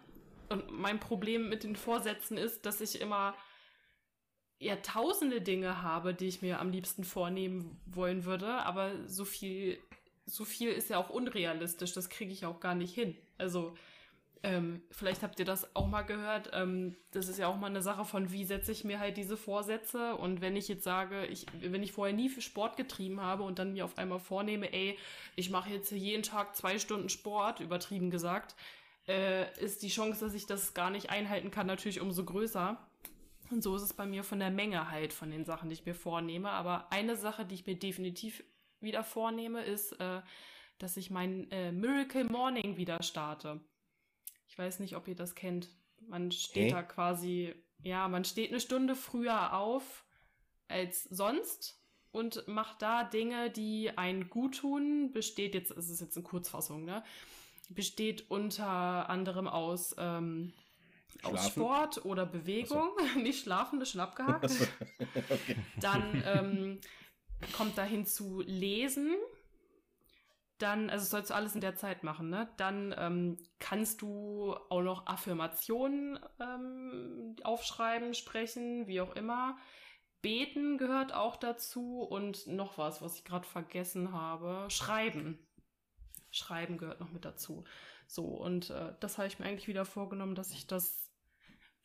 Und 0.50 0.70
mein 0.70 1.00
Problem 1.00 1.50
mit 1.50 1.64
den 1.64 1.76
Vorsätzen 1.76 2.38
ist, 2.38 2.66
dass 2.66 2.82
ich 2.82 3.00
immer 3.00 3.36
ja 4.60 4.76
tausende 4.76 5.42
Dinge 5.42 5.82
habe, 5.82 6.14
die 6.14 6.28
ich 6.28 6.42
mir 6.42 6.60
am 6.60 6.72
liebsten 6.72 7.04
vornehmen 7.04 7.80
wollen 7.86 8.26
würde, 8.26 8.48
aber 8.48 9.08
so 9.08 9.26
viel, 9.26 9.80
so 10.26 10.46
viel 10.46 10.70
ist 10.70 10.90
ja 10.90 10.98
auch 10.98 11.10
unrealistisch, 11.10 11.94
das 11.94 12.10
kriege 12.10 12.32
ich 12.32 12.46
auch 12.46 12.60
gar 12.60 12.76
nicht 12.76 12.94
hin. 12.94 13.18
Also, 13.38 13.76
ähm, 14.44 14.82
vielleicht 14.90 15.22
habt 15.22 15.38
ihr 15.40 15.46
das 15.46 15.76
auch 15.76 15.88
mal 15.88 16.02
gehört. 16.02 16.50
Ähm, 16.54 16.96
das 17.12 17.28
ist 17.28 17.38
ja 17.38 17.48
auch 17.48 17.58
mal 17.58 17.68
eine 17.68 17.82
Sache 17.82 18.06
von, 18.06 18.32
wie 18.32 18.44
setze 18.44 18.72
ich 18.72 18.84
mir 18.84 19.00
halt 19.00 19.18
diese 19.18 19.38
Vorsätze. 19.38 20.16
Und 20.16 20.42
wenn 20.42 20.56
ich 20.56 20.68
jetzt 20.68 20.84
sage, 20.84 21.26
ich, 21.28 21.46
wenn 21.60 21.84
ich 21.84 21.92
vorher 21.92 22.16
nie 22.16 22.30
für 22.30 22.42
Sport 22.42 22.76
getrieben 22.76 23.22
habe 23.22 23.44
und 23.44 23.60
dann 23.60 23.74
mir 23.74 23.86
auf 23.86 23.98
einmal 24.00 24.20
vornehme, 24.20 24.74
ey, 24.74 24.98
ich 25.36 25.52
mache 25.52 25.70
jetzt 25.70 25.92
jeden 25.92 26.24
Tag 26.24 26.56
zwei 26.56 26.80
Stunden 26.80 27.10
Sport, 27.10 27.60
übertrieben 27.60 28.10
gesagt, 28.10 28.56
äh, 29.08 29.52
ist 29.60 29.84
die 29.84 29.90
Chance, 29.90 30.26
dass 30.26 30.34
ich 30.34 30.48
das 30.48 30.74
gar 30.74 30.90
nicht 30.90 31.12
einhalten 31.12 31.52
kann, 31.52 31.68
natürlich 31.68 32.02
umso 32.02 32.26
größer. 32.26 32.78
Und 33.52 33.62
so 33.62 33.76
ist 33.76 33.84
es 33.84 33.94
bei 33.94 34.06
mir 34.06 34.24
von 34.24 34.40
der 34.40 34.50
Menge 34.50 34.90
halt 34.90 35.14
von 35.14 35.30
den 35.30 35.46
Sachen, 35.46 35.70
die 35.70 35.74
ich 35.74 35.86
mir 35.86 35.94
vornehme. 35.94 36.50
Aber 36.50 36.92
eine 36.92 37.16
Sache, 37.16 37.46
die 37.46 37.56
ich 37.56 37.68
mir 37.68 37.76
definitiv 37.76 38.44
wieder 38.80 39.04
vornehme, 39.04 39.64
ist, 39.64 40.00
äh, 40.00 40.22
dass 40.80 40.98
ich 40.98 41.12
mein 41.12 41.52
äh, 41.52 41.72
Miracle 41.72 42.24
Morning 42.24 42.78
wieder 42.78 43.04
starte. 43.04 43.60
Ich 44.52 44.58
weiß 44.58 44.80
nicht, 44.80 44.98
ob 44.98 45.08
ihr 45.08 45.16
das 45.16 45.34
kennt. 45.34 45.70
Man 46.08 46.30
steht 46.34 46.66
Hä? 46.66 46.72
da 46.72 46.84
quasi, 46.84 47.56
ja, 47.84 48.10
man 48.10 48.26
steht 48.26 48.52
eine 48.52 48.60
Stunde 48.60 48.96
früher 48.96 49.54
auf 49.54 50.04
als 50.68 51.06
sonst 51.06 51.82
und 52.12 52.46
macht 52.50 52.82
da 52.82 53.06
Dinge, 53.06 53.50
die 53.50 53.98
einen 53.98 54.30
gut 54.30 54.58
tun. 54.58 55.14
Besteht 55.14 55.56
jetzt, 55.56 55.72
es 55.72 55.90
ist 55.90 56.02
jetzt 56.02 56.18
eine 56.18 56.26
Kurzfassung, 56.26 56.84
ne? 56.84 57.02
Besteht 57.70 58.30
unter 58.30 59.10
anderem 59.10 59.48
aus, 59.48 59.96
ähm, 59.98 60.52
aus? 61.24 61.48
Sport 61.48 62.04
oder 62.04 62.26
Bewegung. 62.26 62.90
Nicht 63.16 63.40
schlafen, 63.44 63.80
das 63.80 63.88
ist 63.88 63.94
schon 63.94 64.02
abgehakt. 64.02 64.52
Okay. 65.30 65.56
Dann 65.80 66.24
ähm, 66.26 66.82
kommt 67.56 67.78
da 67.78 67.84
hinzu 67.84 68.42
Lesen. 68.46 69.16
Dann, 70.62 70.90
also 70.90 71.04
das 71.04 71.10
sollst 71.10 71.30
du 71.32 71.34
alles 71.34 71.56
in 71.56 71.62
der 71.62 71.76
Zeit 71.76 72.04
machen, 72.04 72.30
ne? 72.30 72.50
Dann 72.58 72.94
ähm, 72.98 73.38
kannst 73.60 74.02
du 74.02 74.56
auch 74.70 74.82
noch 74.82 75.08
Affirmationen 75.08 76.20
ähm, 76.40 77.36
aufschreiben, 77.44 78.14
sprechen, 78.14 78.86
wie 78.88 79.02
auch 79.02 79.16
immer. 79.16 79.58
Beten 80.22 80.78
gehört 80.78 81.14
auch 81.14 81.36
dazu 81.36 82.02
und 82.02 82.46
noch 82.46 82.78
was, 82.78 83.02
was 83.02 83.16
ich 83.16 83.26
gerade 83.26 83.48
vergessen 83.48 84.14
habe. 84.14 84.70
Schreiben. 84.70 85.40
Schreiben 86.30 86.78
gehört 86.78 87.00
noch 87.00 87.12
mit 87.12 87.26
dazu. 87.26 87.64
So, 88.06 88.26
und 88.26 88.70
äh, 88.70 88.94
das 89.00 89.18
habe 89.18 89.28
ich 89.28 89.40
mir 89.40 89.46
eigentlich 89.46 89.68
wieder 89.68 89.86
vorgenommen, 89.86 90.36
dass 90.36 90.52
ich 90.52 90.68
das 90.68 91.12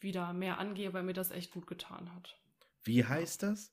wieder 0.01 0.33
mehr 0.35 0.59
angehe, 0.59 0.93
weil 0.93 1.03
mir 1.03 1.15
das 1.15 1.31
echt 1.31 1.53
gut 1.53 1.67
getan 1.67 2.13
hat. 2.15 2.39
Wie 2.83 3.05
heißt 3.05 3.43
das? 3.43 3.73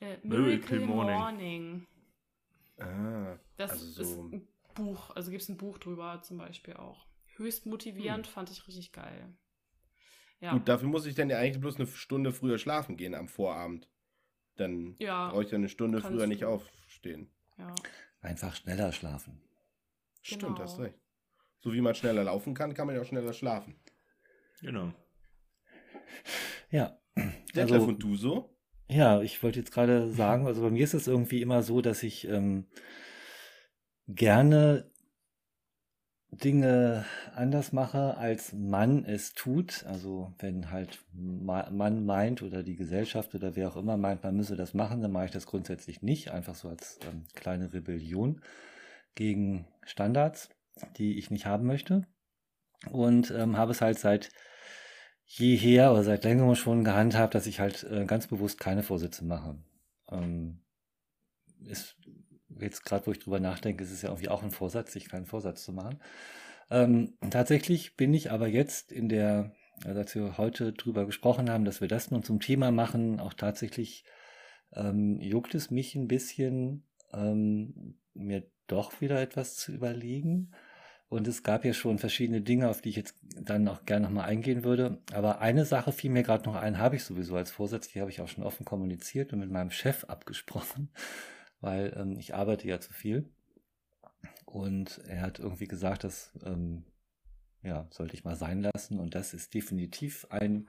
Äh, 0.00 0.16
Miracle 0.22 0.78
Miracle 0.78 0.80
Morning. 0.80 1.18
Morning. 1.18 1.86
Ah, 2.78 3.38
Das 3.56 3.70
Also 3.72 4.02
ist 4.02 4.10
so- 4.14 4.22
ein 4.24 4.48
Buch, 4.74 5.10
also 5.14 5.30
gibt 5.30 5.42
es 5.42 5.48
ein 5.48 5.56
Buch 5.56 5.78
drüber 5.78 6.20
zum 6.22 6.38
Beispiel 6.38 6.74
auch. 6.74 7.06
Höchst 7.36 7.66
motivierend, 7.66 8.26
fand 8.26 8.50
ich 8.50 8.66
richtig 8.66 8.92
geil. 8.92 9.34
Ja, 10.40 10.52
Gut, 10.52 10.68
dafür 10.68 10.88
muss 10.88 11.06
ich 11.06 11.14
dann 11.14 11.30
ja 11.30 11.38
eigentlich 11.38 11.60
bloß 11.60 11.76
eine 11.76 11.86
Stunde 11.86 12.32
früher 12.32 12.58
schlafen 12.58 12.96
gehen 12.96 13.14
am 13.14 13.28
Vorabend. 13.28 13.88
Dann 14.56 14.96
Ja, 14.98 15.30
brauche 15.30 15.44
ich 15.44 15.50
ja 15.50 15.56
eine 15.58 15.68
Stunde 15.68 16.00
früher 16.00 16.26
nicht 16.26 16.44
aufstehen. 16.44 17.30
ja. 17.58 17.74
Einfach 18.20 18.54
schneller 18.56 18.90
schlafen. 18.92 19.40
Stimmt, 20.22 20.42
Genau. 20.42 20.58
hast 20.60 20.78
recht. 20.78 20.98
So 21.60 21.72
wie 21.74 21.80
man 21.82 21.94
schneller 21.94 22.24
laufen 22.24 22.54
kann, 22.54 22.72
kann 22.74 22.86
man 22.86 22.96
ja 22.96 23.02
auch 23.02 23.06
schneller 23.06 23.32
schlafen. 23.34 23.74
Genau. 24.60 24.92
Ja. 26.70 26.98
Detlef 27.54 27.72
Also, 27.72 27.86
und 27.88 28.02
du 28.02 28.16
so? 28.16 28.53
Ja, 28.88 29.20
ich 29.22 29.42
wollte 29.42 29.58
jetzt 29.60 29.72
gerade 29.72 30.10
sagen, 30.12 30.46
also 30.46 30.62
bei 30.62 30.70
mir 30.70 30.84
ist 30.84 30.94
es 30.94 31.06
irgendwie 31.06 31.40
immer 31.42 31.62
so, 31.62 31.80
dass 31.80 32.02
ich 32.02 32.28
ähm, 32.28 32.66
gerne 34.08 34.84
Dinge 36.30 37.04
anders 37.36 37.72
mache, 37.72 38.16
als 38.16 38.52
man 38.52 39.04
es 39.04 39.34
tut. 39.34 39.84
Also 39.86 40.34
wenn 40.38 40.70
halt 40.70 41.00
ma- 41.12 41.70
man 41.70 42.04
meint 42.04 42.42
oder 42.42 42.62
die 42.64 42.74
Gesellschaft 42.76 43.34
oder 43.34 43.54
wer 43.56 43.68
auch 43.68 43.76
immer 43.76 43.96
meint, 43.96 44.22
man 44.24 44.36
müsse 44.36 44.56
das 44.56 44.74
machen, 44.74 45.00
dann 45.00 45.12
mache 45.12 45.26
ich 45.26 45.30
das 45.30 45.46
grundsätzlich 45.46 46.02
nicht. 46.02 46.30
Einfach 46.32 46.56
so 46.56 46.68
als 46.68 46.98
ähm, 47.08 47.24
kleine 47.34 47.72
Rebellion 47.72 48.40
gegen 49.14 49.66
Standards, 49.84 50.50
die 50.96 51.18
ich 51.18 51.30
nicht 51.30 51.46
haben 51.46 51.66
möchte. 51.66 52.06
Und 52.90 53.30
ähm, 53.32 53.56
habe 53.58 53.72
es 53.72 53.80
halt 53.82 53.98
seit 53.98 54.30
jeher 55.26 55.92
oder 55.92 56.04
seit 56.04 56.24
längerem 56.24 56.54
schon 56.54 56.84
gehandhabt, 56.84 57.34
dass 57.34 57.46
ich 57.46 57.60
halt 57.60 57.84
äh, 57.84 58.04
ganz 58.04 58.26
bewusst 58.26 58.60
keine 58.60 58.82
Vorsätze 58.82 59.24
mache. 59.24 59.58
Ähm, 60.10 60.60
ist 61.64 61.96
jetzt 62.60 62.84
gerade, 62.84 63.06
wo 63.06 63.12
ich 63.12 63.18
drüber 63.18 63.40
nachdenke, 63.40 63.82
ist 63.84 63.90
es 63.90 64.02
ja 64.02 64.10
irgendwie 64.10 64.28
auch 64.28 64.42
ein 64.42 64.50
Vorsatz, 64.50 64.92
sich 64.92 65.08
keinen 65.08 65.26
Vorsatz 65.26 65.64
zu 65.64 65.72
machen. 65.72 66.00
Ähm, 66.70 67.16
tatsächlich 67.30 67.96
bin 67.96 68.14
ich 68.14 68.30
aber 68.30 68.46
jetzt 68.46 68.92
in 68.92 69.08
der, 69.08 69.54
also 69.84 69.98
als 70.00 70.14
wir 70.14 70.38
heute 70.38 70.72
drüber 70.72 71.06
gesprochen 71.06 71.50
haben, 71.50 71.64
dass 71.64 71.80
wir 71.80 71.88
das 71.88 72.10
nun 72.10 72.22
zum 72.22 72.40
Thema 72.40 72.70
machen, 72.70 73.20
auch 73.20 73.34
tatsächlich 73.34 74.04
ähm, 74.72 75.20
juckt 75.20 75.54
es 75.54 75.70
mich 75.70 75.94
ein 75.94 76.08
bisschen, 76.08 76.86
ähm, 77.12 77.98
mir 78.14 78.48
doch 78.66 79.00
wieder 79.00 79.20
etwas 79.20 79.56
zu 79.56 79.72
überlegen. 79.72 80.52
Und 81.14 81.28
es 81.28 81.44
gab 81.44 81.64
ja 81.64 81.72
schon 81.72 81.98
verschiedene 81.98 82.40
Dinge, 82.40 82.68
auf 82.68 82.80
die 82.80 82.88
ich 82.88 82.96
jetzt 82.96 83.14
dann 83.40 83.68
auch 83.68 83.84
gerne 83.84 84.06
nochmal 84.06 84.28
eingehen 84.28 84.64
würde. 84.64 84.98
Aber 85.12 85.40
eine 85.40 85.64
Sache 85.64 85.92
fiel 85.92 86.10
mir 86.10 86.24
gerade 86.24 86.42
noch 86.44 86.56
ein, 86.56 86.78
habe 86.78 86.96
ich 86.96 87.04
sowieso 87.04 87.36
als 87.36 87.52
Vorsatz, 87.52 87.86
die 87.86 88.00
habe 88.00 88.10
ich 88.10 88.20
auch 88.20 88.26
schon 88.26 88.42
offen 88.42 88.64
kommuniziert 88.64 89.32
und 89.32 89.38
mit 89.38 89.48
meinem 89.48 89.70
Chef 89.70 90.02
abgesprochen, 90.06 90.90
weil 91.60 91.94
ähm, 91.96 92.18
ich 92.18 92.34
arbeite 92.34 92.66
ja 92.66 92.80
zu 92.80 92.92
viel. 92.92 93.30
Und 94.44 95.02
er 95.06 95.20
hat 95.20 95.38
irgendwie 95.38 95.68
gesagt, 95.68 96.02
das 96.02 96.32
ähm, 96.44 96.82
ja, 97.62 97.86
sollte 97.92 98.14
ich 98.14 98.24
mal 98.24 98.34
sein 98.34 98.68
lassen. 98.74 98.98
Und 98.98 99.14
das 99.14 99.34
ist 99.34 99.54
definitiv 99.54 100.26
ein 100.30 100.68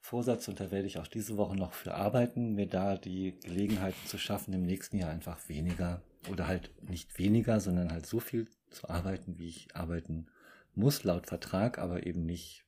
Vorsatz 0.00 0.48
und 0.48 0.58
da 0.58 0.72
werde 0.72 0.88
ich 0.88 0.98
auch 0.98 1.06
diese 1.06 1.36
Woche 1.36 1.54
noch 1.54 1.72
für 1.72 1.94
arbeiten, 1.94 2.56
mir 2.56 2.66
da 2.66 2.96
die 2.96 3.38
Gelegenheit 3.44 3.94
zu 4.06 4.18
schaffen, 4.18 4.54
im 4.54 4.64
nächsten 4.64 4.98
Jahr 4.98 5.10
einfach 5.10 5.48
weniger 5.48 6.02
oder 6.32 6.48
halt 6.48 6.72
nicht 6.82 7.16
weniger, 7.16 7.60
sondern 7.60 7.92
halt 7.92 8.06
so 8.06 8.18
viel 8.18 8.48
zu 8.70 8.88
arbeiten, 8.88 9.38
wie 9.38 9.48
ich 9.48 9.74
arbeiten 9.74 10.28
muss 10.74 11.04
laut 11.04 11.26
Vertrag, 11.26 11.78
aber 11.78 12.06
eben 12.06 12.24
nicht 12.24 12.64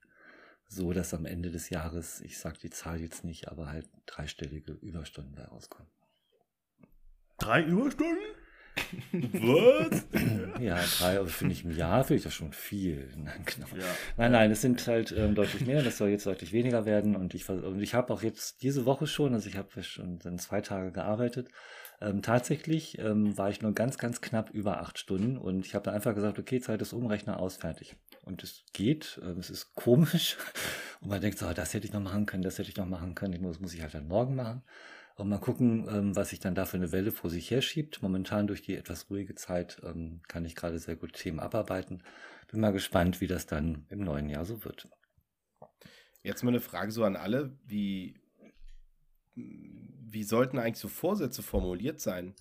so, 0.67 0.93
dass 0.93 1.15
am 1.15 1.27
Ende 1.27 1.51
des 1.51 1.71
Jahres, 1.71 2.21
ich 2.21 2.39
sage 2.39 2.59
die 2.63 2.71
Zahl 2.71 3.01
jetzt 3.01 3.25
nicht, 3.25 3.49
aber 3.49 3.69
halt 3.69 3.89
dreistellige 4.07 4.73
Überstunden 4.73 5.35
da 5.35 5.47
rauskommen. 5.47 5.91
Drei 7.39 7.63
Überstunden? 7.63 8.23
Was? 9.13 10.07
Ja, 10.61 10.79
drei, 10.99 11.19
aber 11.19 11.29
finde 11.29 11.55
ich 11.55 11.65
im 11.65 11.71
Jahr, 11.71 12.05
finde 12.05 12.19
ich 12.19 12.25
das 12.25 12.35
schon 12.35 12.53
viel. 12.53 13.11
Nein, 13.17 13.45
genau. 13.47 13.67
Ja. 13.69 13.87
Nein, 14.19 14.33
nein, 14.33 14.51
es 14.51 14.61
sind 14.61 14.87
halt 14.87 15.11
ähm, 15.13 15.35
deutlich 15.35 15.65
mehr, 15.65 15.83
das 15.83 15.97
soll 15.97 16.11
jetzt 16.11 16.27
deutlich 16.27 16.53
weniger 16.53 16.85
werden 16.85 17.17
und 17.17 17.35
ich, 17.35 17.49
und 17.49 17.81
ich 17.81 17.95
habe 17.95 18.13
auch 18.13 18.23
jetzt 18.23 18.63
diese 18.63 18.85
Woche 18.85 19.07
schon, 19.07 19.33
also 19.33 19.49
ich 19.49 19.57
habe 19.57 19.83
schon 19.83 20.19
dann 20.19 20.39
zwei 20.39 20.61
Tage 20.61 20.93
gearbeitet, 20.93 21.49
ähm, 22.01 22.23
tatsächlich 22.23 22.99
ähm, 22.99 23.37
war 23.37 23.51
ich 23.51 23.61
nur 23.61 23.73
ganz, 23.73 23.99
ganz 23.99 24.21
knapp 24.21 24.51
über 24.51 24.81
acht 24.81 24.99
Stunden 24.99 25.37
und 25.37 25.67
ich 25.67 25.75
habe 25.75 25.85
dann 25.85 25.95
einfach 25.95 26.15
gesagt, 26.15 26.39
okay, 26.39 26.61
Zeit 26.61 26.81
ist 26.81 26.93
Umrechner 26.93 27.39
aus, 27.39 27.57
fertig. 27.57 27.97
Und 28.23 28.43
es 28.43 28.65
geht, 28.73 29.21
ähm, 29.23 29.39
es 29.39 29.51
ist 29.51 29.75
komisch 29.75 30.39
und 31.01 31.11
man 31.11 31.21
denkt 31.21 31.39
so, 31.39 31.47
ah, 31.47 31.55
das 31.55 31.75
hätte 31.75 31.87
ich 31.87 31.93
noch 31.93 32.01
machen 32.01 32.25
können, 32.25 32.43
das 32.43 32.59
hätte 32.59 32.71
ich 32.71 32.77
noch 32.77 32.87
machen 32.87 33.15
können, 33.15 33.41
muss, 33.43 33.61
muss 33.61 33.75
ich 33.75 33.83
halt 33.83 33.95
dann 33.95 34.09
morgen 34.09 34.35
machen. 34.35 34.63
Und 35.17 35.29
mal 35.29 35.39
gucken, 35.39 35.87
ähm, 35.91 36.17
was 36.17 36.31
sich 36.31 36.41
dann 36.41 36.55
da 36.55 36.65
für 36.65 36.79
eine 36.79 36.93
Welle 36.93 37.13
vor 37.13 37.29
sich 37.29 37.51
her 37.51 37.61
schiebt. 37.61 38.01
Momentan 38.01 38.47
durch 38.47 38.63
die 38.63 38.75
etwas 38.75 39.11
ruhige 39.11 39.35
Zeit 39.35 39.79
ähm, 39.85 40.23
kann 40.29 40.47
ich 40.47 40.57
gerade 40.57 40.79
sehr 40.79 40.97
gut 40.97 41.13
Themen 41.13 41.41
abarbeiten. 41.41 42.03
Bin 42.51 42.61
mal 42.61 42.73
gespannt, 42.73 43.21
wie 43.21 43.27
das 43.27 43.45
dann 43.45 43.85
im 43.91 44.01
neuen 44.01 44.31
Jahr 44.31 44.47
so 44.47 44.65
wird. 44.65 44.89
Jetzt 46.23 46.43
mal 46.43 46.51
eine 46.51 46.61
Frage 46.61 46.91
so 46.91 47.05
an 47.05 47.17
alle, 47.17 47.59
wie, 47.67 48.15
wie 50.13 50.25
sollten 50.25 50.59
eigentlich 50.59 50.79
so 50.79 50.89
Vorsätze 50.89 51.43
formuliert 51.43 52.01
sein? 52.01 52.35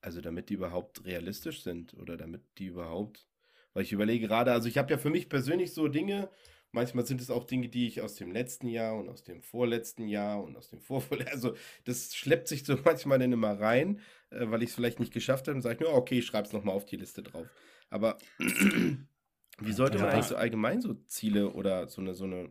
Also 0.00 0.20
damit 0.20 0.50
die 0.50 0.54
überhaupt 0.54 1.04
realistisch 1.04 1.62
sind 1.62 1.94
oder 1.94 2.16
damit 2.16 2.42
die 2.58 2.66
überhaupt, 2.66 3.26
weil 3.72 3.82
ich 3.82 3.92
überlege 3.92 4.26
gerade, 4.26 4.52
also 4.52 4.68
ich 4.68 4.78
habe 4.78 4.90
ja 4.90 4.98
für 4.98 5.10
mich 5.10 5.28
persönlich 5.28 5.72
so 5.72 5.88
Dinge, 5.88 6.30
manchmal 6.72 7.06
sind 7.06 7.20
es 7.20 7.30
auch 7.30 7.44
Dinge, 7.44 7.68
die 7.68 7.86
ich 7.86 8.02
aus 8.02 8.14
dem 8.14 8.30
letzten 8.30 8.68
Jahr 8.68 8.96
und 8.96 9.08
aus 9.08 9.24
dem 9.24 9.42
vorletzten 9.42 10.06
Jahr 10.06 10.42
und 10.42 10.56
aus 10.56 10.68
dem 10.68 10.80
vorvorletzten, 10.80 11.34
also 11.34 11.56
das 11.84 12.14
schleppt 12.14 12.48
sich 12.48 12.64
so 12.64 12.78
manchmal 12.84 13.18
dann 13.18 13.32
immer 13.32 13.58
rein, 13.58 14.00
äh, 14.30 14.50
weil 14.50 14.62
ich 14.62 14.70
es 14.70 14.74
vielleicht 14.74 15.00
nicht 15.00 15.12
geschafft 15.12 15.48
habe 15.48 15.56
und 15.56 15.62
sage 15.62 15.76
ich 15.76 15.80
nur, 15.80 15.94
okay, 15.94 16.18
ich 16.18 16.26
schreibe 16.26 16.46
es 16.46 16.52
nochmal 16.52 16.76
auf 16.76 16.84
die 16.84 16.96
Liste 16.96 17.22
drauf. 17.22 17.48
Aber 17.88 18.18
wie 18.38 19.72
sollte 19.72 19.98
man 19.98 20.10
eigentlich 20.10 20.26
so 20.26 20.36
allgemein 20.36 20.80
so 20.80 20.94
Ziele 21.06 21.52
oder 21.52 21.88
so 21.88 22.00
eine, 22.00 22.14
so 22.14 22.24
eine 22.24 22.50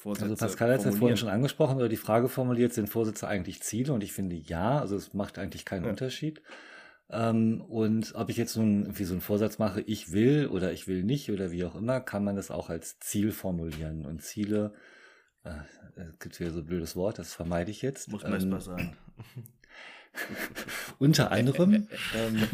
Vorsätze 0.00 0.30
Also 0.30 0.36
Pascal 0.46 0.72
hat 0.72 0.78
es 0.80 0.86
ja 0.86 0.92
vorhin 0.92 1.16
schon 1.18 1.28
angesprochen 1.28 1.76
oder 1.76 1.88
die 1.90 1.96
Frage 1.96 2.28
formuliert, 2.28 2.72
sind 2.72 2.88
Vorsätze 2.88 3.28
eigentlich 3.28 3.62
Ziele? 3.62 3.92
Und 3.92 4.02
ich 4.02 4.12
finde 4.12 4.34
ja, 4.34 4.78
also 4.80 4.96
es 4.96 5.12
macht 5.12 5.38
eigentlich 5.38 5.64
keinen 5.66 5.84
Ja. 5.84 5.90
Unterschied. 5.90 6.42
Ähm, 7.10 7.60
und 7.60 8.14
ob 8.14 8.30
ich 8.30 8.36
jetzt 8.38 8.56
nun 8.56 8.82
irgendwie 8.82 9.04
so 9.04 9.12
einen 9.12 9.20
Vorsatz 9.20 9.58
mache, 9.58 9.82
ich 9.82 10.12
will 10.12 10.46
oder 10.46 10.72
ich 10.72 10.88
will 10.88 11.02
nicht 11.02 11.30
oder 11.30 11.50
wie 11.50 11.64
auch 11.64 11.74
immer, 11.74 12.00
kann 12.00 12.24
man 12.24 12.34
das 12.36 12.50
auch 12.50 12.70
als 12.70 12.98
Ziel 13.00 13.30
formulieren. 13.30 14.06
Und 14.06 14.22
Ziele, 14.22 14.72
äh, 15.44 15.50
es 15.96 16.18
gibt 16.18 16.36
hier 16.36 16.50
so 16.50 16.60
ein 16.60 16.66
blödes 16.66 16.96
Wort, 16.96 17.18
das 17.18 17.34
vermeide 17.34 17.70
ich 17.70 17.82
jetzt. 17.82 18.10
Muss 18.10 18.24
Ähm, 18.24 18.30
messbar 18.30 18.60
sein. 18.62 18.96
Unter 20.98 21.30
anderem. 21.30 21.88
ähm, 22.16 22.48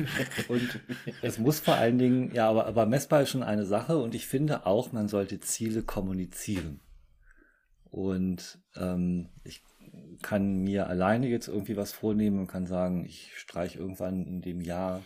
und 0.48 0.80
es 1.22 1.38
muss 1.38 1.60
vor 1.60 1.74
allen 1.74 1.98
Dingen, 1.98 2.34
ja, 2.34 2.48
aber, 2.50 2.66
aber 2.66 2.86
messbar 2.86 3.22
ist 3.22 3.30
schon 3.30 3.42
eine 3.42 3.64
Sache 3.64 3.98
und 3.98 4.14
ich 4.14 4.26
finde 4.26 4.66
auch, 4.66 4.92
man 4.92 5.08
sollte 5.08 5.38
Ziele 5.40 5.82
kommunizieren. 5.82 6.80
Und 7.96 8.58
ähm, 8.74 9.30
ich 9.42 9.64
kann 10.20 10.58
mir 10.58 10.86
alleine 10.86 11.28
jetzt 11.28 11.48
irgendwie 11.48 11.78
was 11.78 11.94
vornehmen 11.94 12.40
und 12.40 12.46
kann 12.46 12.66
sagen, 12.66 13.06
ich 13.06 13.34
streiche 13.38 13.78
irgendwann 13.78 14.26
in 14.26 14.42
dem 14.42 14.60
Jahr 14.60 15.02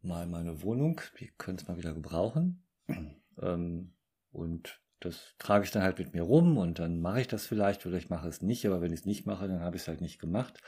mal 0.00 0.28
meine 0.28 0.62
Wohnung, 0.62 1.00
die 1.18 1.32
könnte 1.36 1.64
es 1.64 1.68
mal 1.68 1.78
wieder 1.78 1.92
gebrauchen. 1.92 2.62
Ähm, 3.42 3.94
und 4.32 4.82
das 4.98 5.34
trage 5.38 5.64
ich 5.64 5.70
dann 5.70 5.82
halt 5.82 5.98
mit 5.98 6.12
mir 6.12 6.20
rum 6.22 6.58
und 6.58 6.78
dann 6.78 7.00
mache 7.00 7.22
ich 7.22 7.28
das 7.28 7.46
vielleicht 7.46 7.86
oder 7.86 7.96
ich 7.96 8.10
mache 8.10 8.28
es 8.28 8.42
nicht, 8.42 8.66
aber 8.66 8.82
wenn 8.82 8.92
ich 8.92 9.00
es 9.00 9.06
nicht 9.06 9.24
mache, 9.24 9.48
dann 9.48 9.60
habe 9.60 9.76
ich 9.76 9.82
es 9.82 9.88
halt 9.88 10.02
nicht 10.02 10.18
gemacht. 10.18 10.60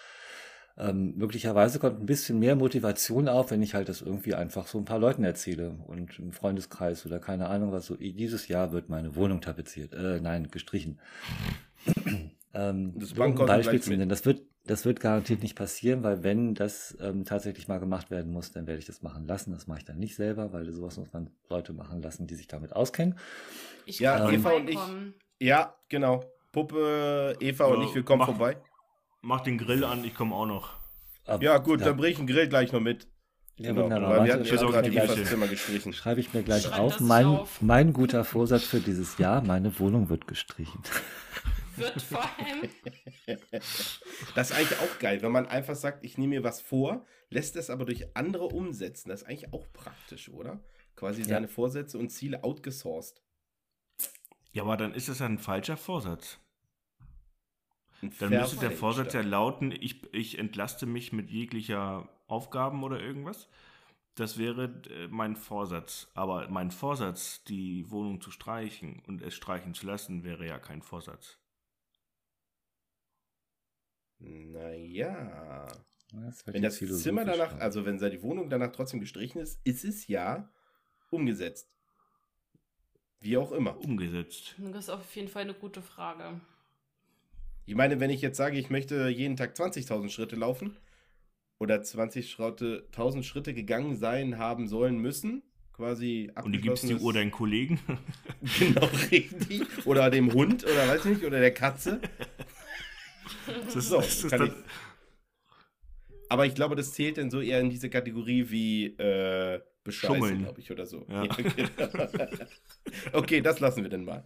Ähm, 0.78 1.14
möglicherweise 1.16 1.78
kommt 1.78 2.00
ein 2.00 2.06
bisschen 2.06 2.38
mehr 2.38 2.56
Motivation 2.56 3.28
auf, 3.28 3.50
wenn 3.50 3.62
ich 3.62 3.74
halt 3.74 3.88
das 3.88 4.00
irgendwie 4.00 4.34
einfach 4.34 4.66
so 4.66 4.78
ein 4.78 4.84
paar 4.84 4.98
Leuten 4.98 5.22
erzähle 5.22 5.76
und 5.86 6.18
im 6.18 6.32
Freundeskreis 6.32 7.04
oder 7.04 7.18
keine 7.18 7.48
Ahnung 7.48 7.72
was 7.72 7.86
so. 7.86 7.96
Dieses 7.96 8.48
Jahr 8.48 8.72
wird 8.72 8.88
meine 8.88 9.14
Wohnung 9.14 9.40
tapeziert. 9.40 9.92
Äh, 9.92 10.20
nein, 10.20 10.48
gestrichen. 10.50 10.98
ähm, 12.54 12.92
Das 12.96 13.12
um 13.12 13.22
ein 13.22 13.34
Beispiel 13.34 13.80
zu 13.82 13.90
nennen. 13.90 14.08
Das 14.08 14.24
wird, 14.24 14.42
das 14.64 14.84
wird 14.84 15.00
garantiert 15.00 15.42
nicht 15.42 15.56
passieren, 15.56 16.02
weil 16.02 16.22
wenn 16.22 16.54
das 16.54 16.96
ähm, 17.00 17.24
tatsächlich 17.24 17.68
mal 17.68 17.78
gemacht 17.78 18.10
werden 18.10 18.32
muss, 18.32 18.52
dann 18.52 18.66
werde 18.66 18.78
ich 18.78 18.86
das 18.86 19.02
machen 19.02 19.26
lassen. 19.26 19.52
Das 19.52 19.66
mache 19.66 19.80
ich 19.80 19.84
dann 19.84 19.98
nicht 19.98 20.14
selber, 20.14 20.52
weil 20.52 20.70
sowas 20.72 20.96
muss 20.96 21.12
man 21.12 21.30
Leute 21.50 21.72
machen 21.72 22.00
lassen, 22.00 22.26
die 22.26 22.34
sich 22.34 22.46
damit 22.48 22.74
auskennen. 22.74 23.18
Ich 23.84 23.98
Ja, 23.98 24.18
kann 24.18 24.34
Eva 24.34 24.50
und 24.52 24.70
ich-. 24.70 24.78
Ja, 25.40 25.74
genau. 25.88 26.24
Puppe, 26.52 27.36
Eva 27.40 27.64
und 27.66 27.80
Ja, 27.80 27.88
ich, 27.88 27.94
wir 27.94 28.04
kommen 28.04 28.20
mach- 28.20 28.26
vorbei. 28.26 28.56
Mach 29.22 29.40
den 29.40 29.56
Grill 29.58 29.84
an, 29.84 30.04
ich 30.04 30.14
komme 30.14 30.34
auch 30.34 30.46
noch. 30.46 30.74
Aber, 31.26 31.42
Ja, 31.42 31.58
gut, 31.58 31.80
ja, 31.80 31.86
dann 31.86 31.96
bring 31.96 32.10
ich 32.12 32.16
den 32.18 32.26
Grill 32.26 32.48
gleich 32.48 32.72
noch 32.72 32.80
mit. 32.80 33.06
ja, 33.56 33.68
Genau, 33.70 33.84
wunderbar. 33.84 34.10
weil 34.18 34.24
wir 34.26 34.32
hatten 34.34 34.44
schreibe 34.46 34.72
gerade 34.72 34.88
ich 34.88 34.94
mir 34.94 35.04
Evas 35.04 35.14
gleich- 35.14 35.28
Zimmer 35.28 35.46
gestrichen. 35.48 35.92
Schreibe 35.92 36.20
ich 36.20 36.34
mir 36.34 36.42
gleich 36.42 36.62
Schreib 36.64 36.80
auf. 36.80 37.00
Mein, 37.00 37.26
auf. 37.26 37.62
mein 37.62 37.92
guter 37.92 38.24
Vorsatz 38.24 38.64
für 38.64 38.80
dieses 38.80 39.18
Jahr, 39.18 39.40
meine 39.42 39.78
Wohnung 39.78 40.08
wird 40.08 40.26
gestrichen. 40.26 40.82
wird 41.76 42.02
vor 42.02 42.22
allem. 42.22 42.68
Das 44.34 44.50
ist 44.50 44.56
eigentlich 44.56 44.78
auch 44.80 44.98
geil, 44.98 45.22
wenn 45.22 45.32
man 45.32 45.46
einfach 45.46 45.76
sagt, 45.76 46.04
ich 46.04 46.18
nehme 46.18 46.36
mir 46.36 46.44
was 46.44 46.60
vor, 46.60 47.06
lässt 47.30 47.54
es 47.56 47.70
aber 47.70 47.84
durch 47.84 48.16
andere 48.16 48.46
umsetzen. 48.46 49.08
Das 49.10 49.22
ist 49.22 49.28
eigentlich 49.28 49.52
auch 49.52 49.66
praktisch, 49.72 50.28
oder? 50.30 50.60
Quasi 50.96 51.22
Ja. 51.22 51.28
seine 51.28 51.48
Vorsätze 51.48 51.96
und 51.98 52.10
Ziele 52.10 52.42
outgesourced. 52.42 53.22
Ja, 54.52 54.62
aber 54.64 54.76
dann 54.76 54.92
ist 54.94 55.08
das 55.08 55.20
ja 55.20 55.26
ein 55.26 55.38
falscher 55.38 55.76
Vorsatz. 55.76 56.38
Dann 58.18 58.30
müsste 58.30 58.56
der. 58.56 58.72
Vorsatz 58.72 59.14
ja 59.14 59.20
lauten, 59.20 59.70
ich, 59.70 60.12
ich 60.12 60.38
entlaste 60.38 60.86
mich 60.86 61.12
mit 61.12 61.30
jeglicher 61.30 62.08
Aufgaben 62.26 62.82
oder 62.82 63.00
irgendwas. 63.00 63.48
Das 64.14 64.38
wäre 64.38 64.82
äh, 64.90 65.08
mein 65.08 65.36
Vorsatz. 65.36 66.10
Aber 66.14 66.48
mein 66.48 66.70
Vorsatz, 66.70 67.44
die 67.44 67.90
Wohnung 67.90 68.20
zu 68.20 68.30
streichen 68.30 69.02
und 69.06 69.22
es 69.22 69.34
streichen 69.34 69.72
zu 69.74 69.86
lassen, 69.86 70.24
wäre 70.24 70.46
ja 70.46 70.58
kein 70.58 70.82
Vorsatz. 70.82 71.38
Naja. 74.18 75.66
Das 76.12 76.46
Wenn 76.46 76.62
das 76.62 76.78
Zimmer 76.78 77.24
danach, 77.24 77.58
also 77.58 77.86
wenn 77.86 77.98
die 77.98 78.22
Wohnung 78.22 78.50
danach 78.50 78.72
trotzdem 78.72 79.00
gestrichen 79.00 79.40
ist, 79.40 79.60
ist 79.64 79.84
es 79.84 80.08
ja 80.08 80.50
umgesetzt. 81.08 81.72
Wie 83.20 83.36
auch 83.36 83.52
immer. 83.52 83.78
Umgesetzt. 83.78 84.56
Das 84.58 84.84
ist 84.84 84.90
auf 84.90 85.14
jeden 85.16 85.28
Fall 85.28 85.42
eine 85.42 85.54
gute 85.54 85.80
Frage. 85.80 86.40
Ich 87.66 87.74
meine, 87.74 88.00
wenn 88.00 88.10
ich 88.10 88.20
jetzt 88.20 88.36
sage, 88.36 88.58
ich 88.58 88.70
möchte 88.70 89.08
jeden 89.08 89.36
Tag 89.36 89.54
20.000 89.54 90.10
Schritte 90.10 90.36
laufen 90.36 90.76
oder 91.58 91.82
20 91.82 92.30
Schritte, 92.30 92.84
1000 92.88 93.24
Schritte 93.24 93.54
gegangen 93.54 93.96
sein, 93.96 94.38
haben 94.38 94.66
sollen 94.66 94.98
müssen, 94.98 95.42
quasi 95.72 96.30
Und 96.42 96.52
die 96.52 96.60
gibst 96.60 96.88
die 96.88 96.96
Uhr 96.96 97.12
deinen 97.12 97.30
Kollegen. 97.30 97.78
Genau, 98.58 98.88
richtig. 99.12 99.62
Oder 99.86 100.10
dem 100.10 100.32
Hund 100.32 100.64
oder 100.64 100.88
weiß 100.88 101.04
nicht, 101.04 101.22
oder 101.24 101.38
der 101.38 101.54
Katze. 101.54 102.00
Das 103.66 103.76
ist, 103.76 103.88
So, 103.88 103.98
das 103.98 104.24
ist 104.24 104.30
kann 104.30 104.40
dann, 104.40 104.48
ich- 104.48 104.54
Aber 106.28 106.46
ich 106.46 106.54
glaube, 106.56 106.74
das 106.74 106.92
zählt 106.92 107.18
dann 107.18 107.30
so 107.30 107.40
eher 107.40 107.60
in 107.60 107.70
diese 107.70 107.88
Kategorie 107.88 108.50
wie 108.50 108.86
äh, 108.98 109.60
Bescheißen, 109.84 110.38
glaube 110.40 110.60
ich, 110.60 110.70
oder 110.72 110.86
so. 110.86 111.06
Ja. 111.08 111.26
genau. 111.26 111.68
okay, 113.12 113.40
das 113.40 113.60
lassen 113.60 113.82
wir 113.84 113.90
denn 113.90 114.04
mal. 114.04 114.24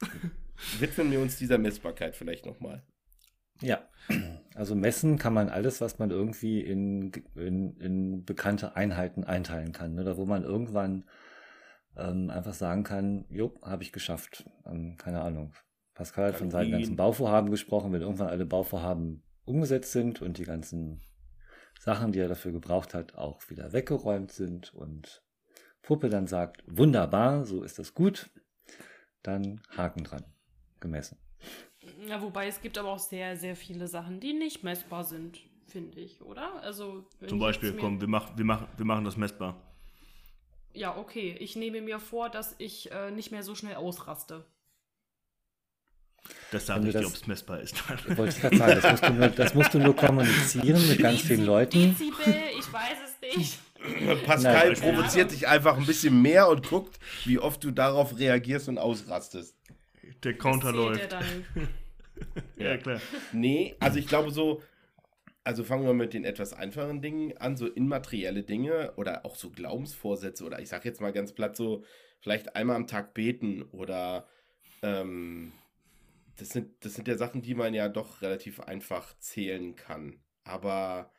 Widmen 0.78 1.10
wir 1.10 1.20
uns 1.20 1.36
dieser 1.36 1.58
Messbarkeit 1.58 2.16
vielleicht 2.16 2.46
nochmal. 2.46 2.82
Ja, 3.62 3.88
also 4.54 4.74
messen 4.74 5.18
kann 5.18 5.34
man 5.34 5.50
alles, 5.50 5.80
was 5.80 5.98
man 5.98 6.10
irgendwie 6.10 6.60
in, 6.60 7.12
in, 7.34 7.76
in 7.76 8.24
bekannte 8.24 8.74
Einheiten 8.74 9.24
einteilen 9.24 9.72
kann. 9.72 9.94
Ne? 9.94 10.02
Oder 10.02 10.16
wo 10.16 10.24
man 10.24 10.44
irgendwann 10.44 11.04
ähm, 11.96 12.30
einfach 12.30 12.54
sagen 12.54 12.84
kann, 12.84 13.26
jo, 13.28 13.58
habe 13.62 13.82
ich 13.82 13.92
geschafft. 13.92 14.48
Ähm, 14.64 14.96
keine 14.96 15.20
Ahnung. 15.20 15.52
Pascal 15.94 16.28
hat 16.28 16.36
von 16.36 16.50
seinen 16.50 16.70
ganzen 16.70 16.96
Bauvorhaben 16.96 17.50
gesprochen, 17.50 17.92
wenn 17.92 18.00
irgendwann 18.00 18.28
alle 18.28 18.46
Bauvorhaben 18.46 19.22
umgesetzt 19.44 19.92
sind 19.92 20.22
und 20.22 20.38
die 20.38 20.44
ganzen 20.44 21.02
Sachen, 21.78 22.12
die 22.12 22.20
er 22.20 22.28
dafür 22.28 22.52
gebraucht 22.52 22.94
hat, 22.94 23.14
auch 23.16 23.48
wieder 23.50 23.72
weggeräumt 23.72 24.32
sind 24.32 24.72
und 24.72 25.22
Puppe 25.82 26.08
dann 26.08 26.26
sagt, 26.26 26.62
wunderbar, 26.66 27.44
so 27.44 27.62
ist 27.62 27.78
das 27.78 27.94
gut, 27.94 28.30
dann 29.22 29.60
Haken 29.76 30.04
dran, 30.04 30.24
gemessen. 30.80 31.18
Ja, 32.06 32.20
wobei 32.20 32.46
es 32.46 32.60
gibt 32.60 32.78
aber 32.78 32.90
auch 32.90 32.98
sehr, 32.98 33.36
sehr 33.36 33.56
viele 33.56 33.88
Sachen, 33.88 34.20
die 34.20 34.32
nicht 34.32 34.62
messbar 34.62 35.04
sind, 35.04 35.40
finde 35.66 36.00
ich, 36.00 36.20
oder? 36.22 36.62
Also 36.62 37.06
wenn 37.20 37.28
zum 37.28 37.38
Beispiel, 37.38 37.72
komm, 37.72 38.00
wir, 38.00 38.08
mach, 38.08 38.36
wir, 38.36 38.44
machen, 38.44 38.66
wir 38.76 38.84
machen 38.84 39.04
das 39.04 39.16
messbar. 39.16 39.56
Ja, 40.72 40.96
okay. 40.96 41.36
Ich 41.40 41.56
nehme 41.56 41.80
mir 41.80 41.98
vor, 41.98 42.28
dass 42.28 42.54
ich 42.58 42.92
äh, 42.92 43.10
nicht 43.10 43.32
mehr 43.32 43.42
so 43.42 43.54
schnell 43.54 43.76
ausraste. 43.76 44.44
Das 46.52 46.66
sage 46.66 46.82
du 46.82 46.88
ich 46.88 46.96
dir, 46.96 47.06
ob 47.06 47.14
es 47.14 47.26
messbar 47.26 47.60
ist. 47.60 47.76
Wollte 48.16 48.36
ich 48.36 48.40
gerade 48.40 48.56
sagen, 48.56 48.80
das 48.80 48.92
musst, 48.92 49.04
du 49.04 49.12
nur, 49.12 49.28
das 49.28 49.54
musst 49.54 49.74
du 49.74 49.78
nur 49.78 49.96
kommunizieren 49.96 50.88
mit 50.88 50.98
ganz 50.98 51.22
vielen 51.22 51.46
Leuten. 51.46 51.96
Dezibel, 51.96 52.34
ich 52.58 52.72
weiß 52.72 52.96
es 53.04 53.36
nicht. 53.36 53.58
Pascal 54.26 54.72
Nein. 54.72 54.80
provoziert 54.80 55.32
dich 55.32 55.48
einfach 55.48 55.76
ein 55.78 55.86
bisschen 55.86 56.20
mehr 56.20 56.48
und 56.48 56.68
guckt, 56.68 56.98
wie 57.24 57.38
oft 57.38 57.64
du 57.64 57.70
darauf 57.70 58.18
reagierst 58.18 58.68
und 58.68 58.78
ausrastest. 58.78 59.56
Der 60.24 60.36
Counter 60.36 60.72
läuft. 60.72 61.16
Ja, 62.56 62.76
klar. 62.76 63.00
Nee, 63.32 63.76
also 63.80 63.98
ich 63.98 64.06
glaube 64.06 64.30
so, 64.30 64.62
also 65.42 65.64
fangen 65.64 65.86
wir 65.86 65.94
mit 65.94 66.12
den 66.12 66.26
etwas 66.26 66.52
einfachen 66.52 67.00
Dingen 67.00 67.34
an, 67.38 67.56
so 67.56 67.66
immaterielle 67.66 68.42
Dinge 68.42 68.92
oder 68.96 69.24
auch 69.24 69.36
so 69.36 69.50
Glaubensvorsätze 69.50 70.44
oder 70.44 70.60
ich 70.60 70.68
sag 70.68 70.84
jetzt 70.84 71.00
mal 71.00 71.14
ganz 71.14 71.32
platt 71.32 71.56
so, 71.56 71.82
vielleicht 72.20 72.56
einmal 72.56 72.76
am 72.76 72.86
Tag 72.86 73.14
beten 73.14 73.62
oder 73.62 74.28
ähm, 74.82 75.52
das 76.36 76.50
sind, 76.50 76.84
das 76.84 76.94
sind 76.94 77.08
ja 77.08 77.16
Sachen, 77.16 77.40
die 77.40 77.54
man 77.54 77.72
ja 77.72 77.88
doch 77.88 78.20
relativ 78.22 78.60
einfach 78.60 79.16
zählen 79.18 79.74
kann. 79.76 80.20
Aber 80.44 81.10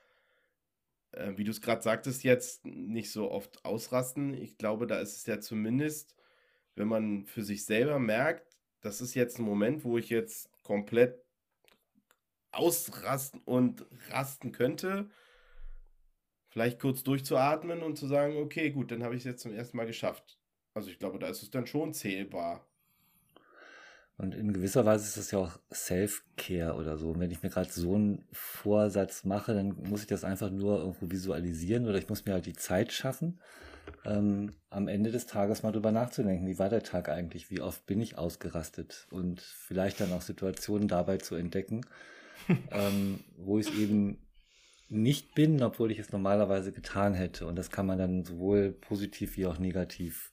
äh, 1.11 1.33
wie 1.35 1.43
du 1.43 1.51
es 1.51 1.61
gerade 1.61 1.81
sagtest, 1.81 2.23
jetzt 2.23 2.65
nicht 2.65 3.11
so 3.11 3.31
oft 3.31 3.63
ausrasten. 3.65 4.33
Ich 4.33 4.57
glaube, 4.57 4.87
da 4.87 4.99
ist 4.99 5.17
es 5.17 5.25
ja 5.25 5.39
zumindest, 5.39 6.15
wenn 6.75 6.87
man 6.87 7.25
für 7.25 7.43
sich 7.43 7.65
selber 7.65 7.99
merkt, 7.99 8.50
das 8.81 9.01
ist 9.01 9.13
jetzt 9.13 9.39
ein 9.39 9.45
Moment, 9.45 9.83
wo 9.83 9.97
ich 9.97 10.09
jetzt 10.09 10.49
komplett 10.63 11.23
ausrasten 12.51 13.41
und 13.45 13.85
rasten 14.09 14.51
könnte, 14.51 15.09
vielleicht 16.49 16.79
kurz 16.79 17.03
durchzuatmen 17.03 17.81
und 17.81 17.97
zu 17.97 18.07
sagen, 18.07 18.37
okay, 18.37 18.71
gut, 18.71 18.91
dann 18.91 19.03
habe 19.03 19.15
ich 19.15 19.21
es 19.21 19.25
jetzt 19.25 19.41
zum 19.41 19.53
ersten 19.53 19.77
Mal 19.77 19.85
geschafft. 19.85 20.37
Also 20.73 20.89
ich 20.89 20.99
glaube, 20.99 21.19
da 21.19 21.27
ist 21.27 21.43
es 21.43 21.49
dann 21.49 21.67
schon 21.67 21.93
zählbar. 21.93 22.67
Und 24.17 24.35
in 24.35 24.53
gewisser 24.53 24.85
Weise 24.85 25.05
ist 25.05 25.17
das 25.17 25.31
ja 25.31 25.39
auch 25.39 25.59
Self-Care 25.73 26.75
oder 26.75 26.97
so. 26.97 27.09
Und 27.09 27.19
wenn 27.19 27.31
ich 27.31 27.41
mir 27.41 27.49
gerade 27.49 27.71
so 27.71 27.95
einen 27.95 28.27
Vorsatz 28.31 29.23
mache, 29.23 29.53
dann 29.53 29.75
muss 29.89 30.01
ich 30.01 30.07
das 30.07 30.23
einfach 30.23 30.51
nur 30.51 30.79
irgendwo 30.79 31.09
visualisieren 31.09 31.87
oder 31.87 31.97
ich 31.97 32.07
muss 32.07 32.25
mir 32.25 32.33
halt 32.33 32.45
die 32.45 32.53
Zeit 32.53 32.91
schaffen, 32.91 33.39
ähm, 34.05 34.53
am 34.69 34.87
Ende 34.87 35.11
des 35.11 35.27
Tages 35.27 35.63
mal 35.63 35.71
drüber 35.71 35.91
nachzudenken, 35.91 36.47
wie 36.47 36.57
war 36.59 36.69
der 36.69 36.83
Tag 36.83 37.09
eigentlich, 37.09 37.51
wie 37.51 37.61
oft 37.61 37.85
bin 37.85 38.01
ich 38.01 38.17
ausgerastet 38.17 39.07
und 39.11 39.41
vielleicht 39.41 39.99
dann 40.01 40.11
auch 40.13 40.21
Situationen 40.21 40.87
dabei 40.87 41.17
zu 41.17 41.35
entdecken, 41.35 41.81
ähm, 42.71 43.19
wo 43.37 43.59
ich 43.59 43.67
es 43.69 43.75
eben 43.77 44.17
nicht 44.89 45.35
bin, 45.35 45.61
obwohl 45.63 45.91
ich 45.91 45.99
es 45.99 46.11
normalerweise 46.11 46.71
getan 46.71 47.13
hätte. 47.13 47.45
Und 47.45 47.55
das 47.55 47.69
kann 47.69 47.85
man 47.85 47.97
dann 47.97 48.25
sowohl 48.25 48.71
positiv 48.71 49.37
wie 49.37 49.45
auch 49.45 49.57
negativ 49.59 50.31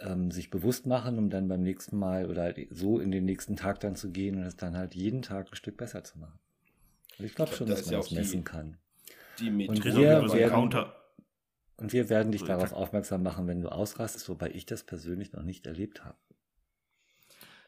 ähm, 0.00 0.30
sich 0.30 0.50
bewusst 0.50 0.84
machen, 0.86 1.16
um 1.18 1.30
dann 1.30 1.48
beim 1.48 1.62
nächsten 1.62 1.96
Mal 1.96 2.28
oder 2.28 2.42
halt 2.42 2.58
so 2.70 2.98
in 2.98 3.10
den 3.12 3.24
nächsten 3.24 3.56
Tag 3.56 3.80
dann 3.80 3.94
zu 3.96 4.10
gehen 4.10 4.36
und 4.36 4.42
es 4.42 4.56
dann 4.56 4.76
halt 4.76 4.94
jeden 4.94 5.22
Tag 5.22 5.48
ein 5.50 5.54
Stück 5.56 5.76
besser 5.76 6.02
zu 6.04 6.18
machen. 6.18 6.38
Also 7.12 7.24
ich 7.24 7.34
glaube 7.34 7.50
glaub, 7.50 7.58
schon, 7.58 7.66
das 7.68 7.78
dass 7.78 7.86
man 7.86 7.92
ja 7.92 7.98
das 8.00 8.08
die- 8.08 8.14
messen 8.16 8.44
kann. 8.44 8.78
Die 9.38 9.48
Und 9.48 9.56
Methode. 9.56 9.80
Chris, 9.80 9.94
wir 9.94 10.32
werden- 10.34 10.50
Counter. 10.50 10.96
Und 11.82 11.92
wir 11.92 12.08
werden 12.08 12.30
dich 12.30 12.44
darauf 12.44 12.72
aufmerksam 12.72 13.24
machen, 13.24 13.48
wenn 13.48 13.60
du 13.60 13.68
ausrastest, 13.68 14.28
wobei 14.28 14.50
ich 14.50 14.66
das 14.66 14.84
persönlich 14.84 15.32
noch 15.32 15.42
nicht 15.42 15.66
erlebt 15.66 16.04
habe. 16.04 16.16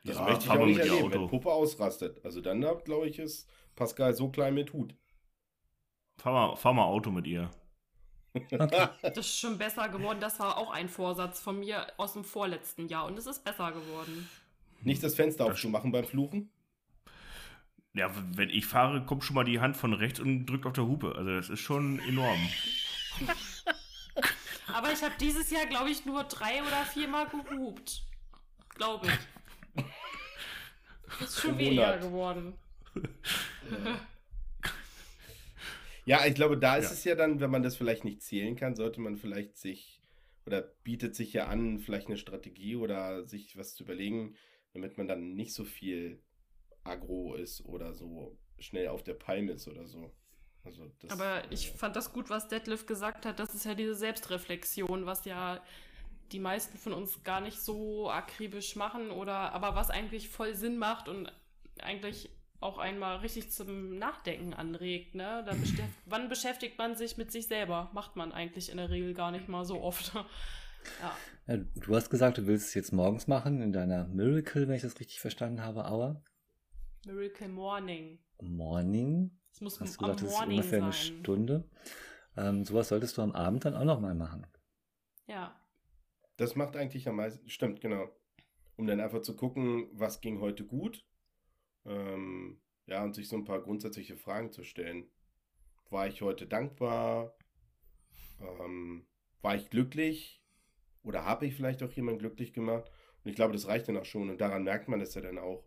Das 0.05 0.15
Ja, 0.15 0.23
möchte 0.23 0.45
ich 0.45 0.51
auch 0.51 0.65
nicht 0.67 0.79
erleben, 0.79 1.07
Auto. 1.07 1.23
wenn 1.23 1.27
Puppe 1.29 1.51
ausrastet. 1.51 2.25
Also 2.25 2.41
dann, 2.41 2.61
glaube 2.85 3.09
ich, 3.09 3.19
ist 3.19 3.51
Pascal 3.75 4.15
so 4.15 4.29
klein 4.29 4.55
mit 4.55 4.73
Hut. 4.73 4.95
Fahr 6.17 6.33
mal, 6.33 6.57
fahr 6.57 6.75
mal 6.75 6.85
Auto 6.85 7.11
mit 7.11 7.27
ihr. 7.27 7.51
Okay. 8.35 8.57
Das 9.03 9.19
ist 9.19 9.37
schon 9.41 9.59
besser 9.59 9.89
geworden. 9.89 10.21
Das 10.21 10.39
war 10.39 10.59
auch 10.59 10.71
ein 10.71 10.89
Vorsatz 10.89 11.41
von 11.41 11.59
mir 11.59 11.87
aus 11.97 12.13
dem 12.13 12.23
vorletzten 12.23 12.87
Jahr 12.87 13.07
und 13.07 13.19
es 13.19 13.27
ist 13.27 13.43
besser 13.43 13.73
geworden. 13.73 14.29
Nicht 14.83 15.03
das 15.03 15.17
Fenster 15.17 15.47
aufzumachen 15.47 15.91
beim 15.91 16.05
Fluchen. 16.05 16.51
Ja, 17.95 18.13
wenn 18.37 18.51
ich 18.51 18.67
fahre, 18.67 19.05
kommt 19.05 19.25
schon 19.25 19.35
mal 19.35 19.45
die 19.45 19.59
Hand 19.59 19.77
von 19.77 19.93
rechts 19.93 20.21
und 20.21 20.47
drückt 20.47 20.67
auf 20.67 20.73
der 20.73 20.87
Hupe. 20.87 21.17
Also 21.17 21.31
das 21.35 21.49
ist 21.49 21.61
schon 21.61 21.99
enorm. 22.09 22.39
Aber 24.75 24.91
ich 24.93 25.03
habe 25.05 25.15
dieses 25.21 25.51
Jahr, 25.51 25.67
glaube 25.67 25.91
ich, 25.91 26.05
nur 26.05 26.25
drei 26.25 26.61
oder 26.61 26.85
viermal 26.85 27.29
gehupt. 27.29 28.03
Glaube 28.75 29.07
ich. 29.07 29.85
Ist 31.21 31.41
schon 31.41 31.57
weniger 31.59 31.99
geworden. 31.99 32.55
Ja, 36.07 36.27
ich 36.27 36.35
glaube, 36.35 36.59
da 36.59 36.77
ist 36.77 36.85
Ja. 36.85 36.91
es 36.93 37.05
ja 37.05 37.15
dann, 37.15 37.41
wenn 37.41 37.51
man 37.51 37.63
das 37.63 37.77
vielleicht 37.77 38.05
nicht 38.05 38.21
zählen 38.21 38.57
kann, 38.57 38.77
sollte 38.77 39.01
man 39.01 39.17
vielleicht 39.17 39.57
sich 39.57 40.03
oder 40.45 40.61
bietet 40.61 41.15
sich 41.15 41.33
ja 41.33 41.47
an, 41.47 41.79
vielleicht 41.79 42.09
eine 42.09 42.19
Strategie 42.19 42.77
oder 42.77 43.25
sich 43.27 43.57
was 43.57 43.75
zu 43.75 43.85
überlegen, 43.85 44.37
damit 44.75 44.99
man 44.99 45.09
dann 45.09 45.33
nicht 45.35 45.55
so 45.55 45.65
viel 45.65 46.23
aggro 46.83 47.37
ist 47.37 47.65
oder 47.65 47.95
so 47.95 48.39
schnell 48.59 48.89
auf 48.89 49.03
der 49.03 49.15
Palme 49.15 49.53
ist 49.53 49.67
oder 49.67 49.87
so. 49.87 50.15
Also 50.65 50.91
das, 51.01 51.11
Aber 51.11 51.43
ich 51.51 51.69
äh, 51.69 51.77
fand 51.77 51.97
das 51.97 52.13
gut, 52.13 52.31
was 52.31 52.49
Detlef 52.49 52.87
gesagt 52.87 53.27
hat. 53.27 53.39
Das 53.39 53.55
ist 53.55 53.65
ja 53.65 53.75
diese 53.75 53.95
Selbstreflexion, 53.95 55.07
was 55.07 55.25
ja 55.25 55.63
die 56.33 56.39
meisten 56.39 56.79
von 56.79 56.93
uns 56.93 57.23
gar 57.23 57.41
nicht 57.41 57.61
so 57.61 58.11
akribisch 58.11 58.77
machen 58.77 59.11
oder 59.11 59.53
aber 59.53 59.75
was 59.75 59.91
eigentlich 59.91 60.29
voll 60.31 60.55
Sinn 60.55 60.79
macht 60.79 61.09
und 61.09 61.31
eigentlich 61.81 62.31
auch 62.61 62.79
einmal 62.79 63.19
richtig 63.19 63.53
zum 63.53 63.99
Nachdenken 63.99 64.55
anregt. 64.55 65.15
Ne? 65.15 65.45
Da 65.47 65.53
beschäft 65.61 65.93
wann 66.07 66.29
beschäftigt 66.29 66.79
man 66.79 66.97
sich 66.97 67.17
mit 67.17 67.31
sich 67.31 67.47
selber? 67.47 67.91
Macht 67.93 68.17
man 68.17 68.33
eigentlich 68.33 68.71
in 68.71 68.79
der 68.79 68.91
Regel 68.91 69.13
gar 69.13 69.31
nicht 69.31 69.49
mal 69.49 69.65
so 69.65 69.83
oft. 69.83 70.15
ja. 71.03 71.17
Ja, 71.47 71.59
du 71.75 71.95
hast 71.95 72.09
gesagt, 72.09 72.39
du 72.39 72.47
willst 72.47 72.69
es 72.69 72.75
jetzt 72.75 72.93
morgens 72.93 73.27
machen 73.27 73.61
in 73.61 73.73
deiner 73.73 74.07
Miracle, 74.07 74.67
wenn 74.67 74.77
ich 74.77 74.83
das 74.83 74.99
richtig 74.99 75.21
verstanden 75.21 75.63
habe, 75.63 75.85
Aua. 75.85 76.23
Miracle 77.05 77.49
Morning. 77.49 78.19
Morning. 78.41 79.31
Es 79.55 79.61
muss 79.61 79.81
Hast 79.81 80.01
du 80.01 80.07
am 80.07 80.11
gesagt, 80.11 80.23
das 80.23 80.33
ist 80.33 80.39
Morning 80.41 80.59
ungefähr 80.59 80.83
eine 80.83 80.93
sein. 80.93 81.21
Stunde. 81.21 81.65
Ähm, 82.37 82.65
sowas 82.65 82.89
solltest 82.89 83.17
du 83.17 83.23
am 83.23 83.31
Abend 83.31 83.65
dann 83.65 83.77
auch 83.77 83.85
nochmal 83.85 84.17
machen. 84.17 84.45
Ja. 85.29 85.55
Das 86.37 86.57
macht 86.57 86.77
eigentlich 86.77 87.07
am 87.09 87.17
meisten, 87.17 87.49
stimmt, 87.49 87.81
genau. 87.81 88.09
Um 88.77 88.89
dann 88.89 88.99
einfach 88.99 89.23
zu 89.23 89.37
gucken, 89.37 89.87
was 89.93 90.21
ging 90.21 90.41
heute 90.41 90.65
gut. 90.65 91.07
Ähm, 91.85 92.61
ja, 92.87 93.05
und 93.05 93.15
sich 93.15 93.29
so 93.29 93.37
ein 93.37 93.45
paar 93.45 93.63
grundsätzliche 93.63 94.17
Fragen 94.17 94.51
zu 94.51 94.65
stellen. 94.65 95.07
War 95.89 96.09
ich 96.09 96.21
heute 96.21 96.49
dankbar? 96.49 97.37
Ähm, 98.41 99.07
war 99.41 99.55
ich 99.55 99.71
glücklich? 99.71 100.43
Oder 101.05 101.25
habe 101.25 101.47
ich 101.47 101.55
vielleicht 101.55 101.81
auch 101.85 101.93
jemanden 101.93 102.19
glücklich 102.19 102.53
gemacht? 102.55 102.91
Und 103.23 103.31
ich 103.31 103.37
glaube, 103.37 103.53
das 103.53 103.69
reicht 103.69 103.87
dann 103.87 103.99
auch 103.99 104.05
schon. 104.05 104.31
Und 104.31 104.41
daran 104.41 104.65
merkt 104.65 104.89
man 104.89 104.99
das 104.99 105.15
ja 105.15 105.21
dann 105.21 105.39
auch. 105.39 105.65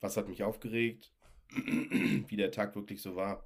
Was 0.00 0.18
hat 0.18 0.28
mich 0.28 0.42
aufgeregt? 0.42 1.14
Wie 2.28 2.36
der 2.36 2.50
Tag 2.50 2.74
wirklich 2.74 3.02
so 3.02 3.16
war. 3.16 3.44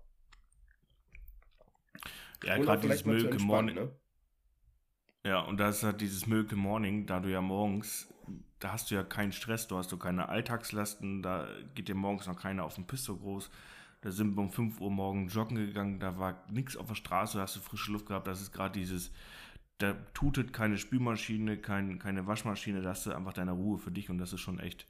Ja, 2.45 2.59
gerade 2.59 2.83
dieses 2.83 3.05
Milk 3.05 3.41
Morning. 3.41 3.75
ne? 3.75 3.93
Ja, 5.25 5.41
und 5.41 5.59
das 5.59 5.79
ist 5.79 5.83
halt 5.83 6.01
dieses 6.01 6.27
Milk 6.27 6.53
Morning, 6.53 7.07
da 7.07 7.19
du 7.19 7.31
ja 7.31 7.41
morgens, 7.41 8.13
da 8.61 8.73
hast 8.73 8.91
du 8.91 8.95
ja 8.95 9.03
keinen 9.03 9.33
Stress, 9.33 9.67
du 9.67 9.77
hast 9.77 9.91
du 9.91 9.97
keine 9.97 10.29
Alltagslasten, 10.29 11.23
da 11.23 11.49
geht 11.75 11.89
dir 11.89 11.97
morgens 11.97 12.27
noch 12.27 12.41
keiner 12.41 12.65
auf 12.65 12.77
den 12.77 12.87
Piss 12.87 13.05
so 13.05 13.17
groß. 13.17 13.51
Da 14.03 14.13
sind 14.13 14.37
wir 14.37 14.43
um 14.43 14.51
5 14.51 14.81
Uhr 14.81 14.91
morgen 14.91 15.27
joggen 15.29 15.57
gegangen, 15.57 15.99
da 15.99 16.19
war 16.19 16.45
nichts 16.49 16.77
auf 16.77 16.87
der 16.87 16.95
Straße, 16.95 17.39
da 17.39 17.43
hast 17.43 17.57
du 17.57 17.61
frische 17.61 17.91
Luft 17.91 18.07
gehabt, 18.07 18.29
das 18.29 18.41
ist 18.41 18.53
gerade 18.53 18.79
dieses, 18.79 19.11
da 19.79 19.95
tutet 20.15 20.53
keine 20.53 20.79
Spülmaschine, 20.79 21.57
kein, 21.57 21.99
keine 21.99 22.27
Waschmaschine, 22.27 22.83
da 22.83 22.91
hast 22.91 23.07
du 23.07 23.13
einfach 23.13 23.33
deine 23.33 23.53
Ruhe 23.53 23.79
für 23.79 23.91
dich 23.91 24.09
und 24.11 24.19
das 24.19 24.33
ist 24.33 24.41
schon 24.41 24.61
echt, 24.61 24.87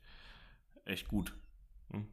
echt 0.85 1.09
gut. 1.09 1.35
Hm? 1.93 2.09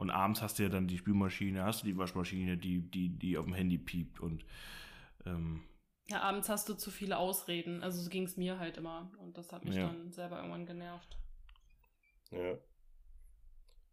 Und 0.00 0.08
abends 0.08 0.40
hast 0.40 0.58
du 0.58 0.62
ja 0.62 0.70
dann 0.70 0.88
die 0.88 0.96
Spülmaschine, 0.96 1.62
hast 1.62 1.82
du 1.82 1.86
die 1.86 1.94
Waschmaschine, 1.98 2.56
die, 2.56 2.80
die, 2.80 3.10
die 3.10 3.36
auf 3.36 3.44
dem 3.44 3.52
Handy 3.52 3.76
piept 3.76 4.18
und 4.18 4.46
ähm, 5.26 5.62
Ja, 6.08 6.22
abends 6.22 6.48
hast 6.48 6.70
du 6.70 6.74
zu 6.74 6.90
viele 6.90 7.18
Ausreden. 7.18 7.82
Also 7.82 8.00
so 8.00 8.08
ging 8.08 8.22
es 8.24 8.38
mir 8.38 8.58
halt 8.58 8.78
immer. 8.78 9.12
Und 9.18 9.36
das 9.36 9.52
hat 9.52 9.62
mich 9.66 9.74
Ja. 9.74 9.88
dann 9.88 10.10
selber 10.10 10.38
irgendwann 10.38 10.64
genervt. 10.64 11.18
Ja. 12.30 12.56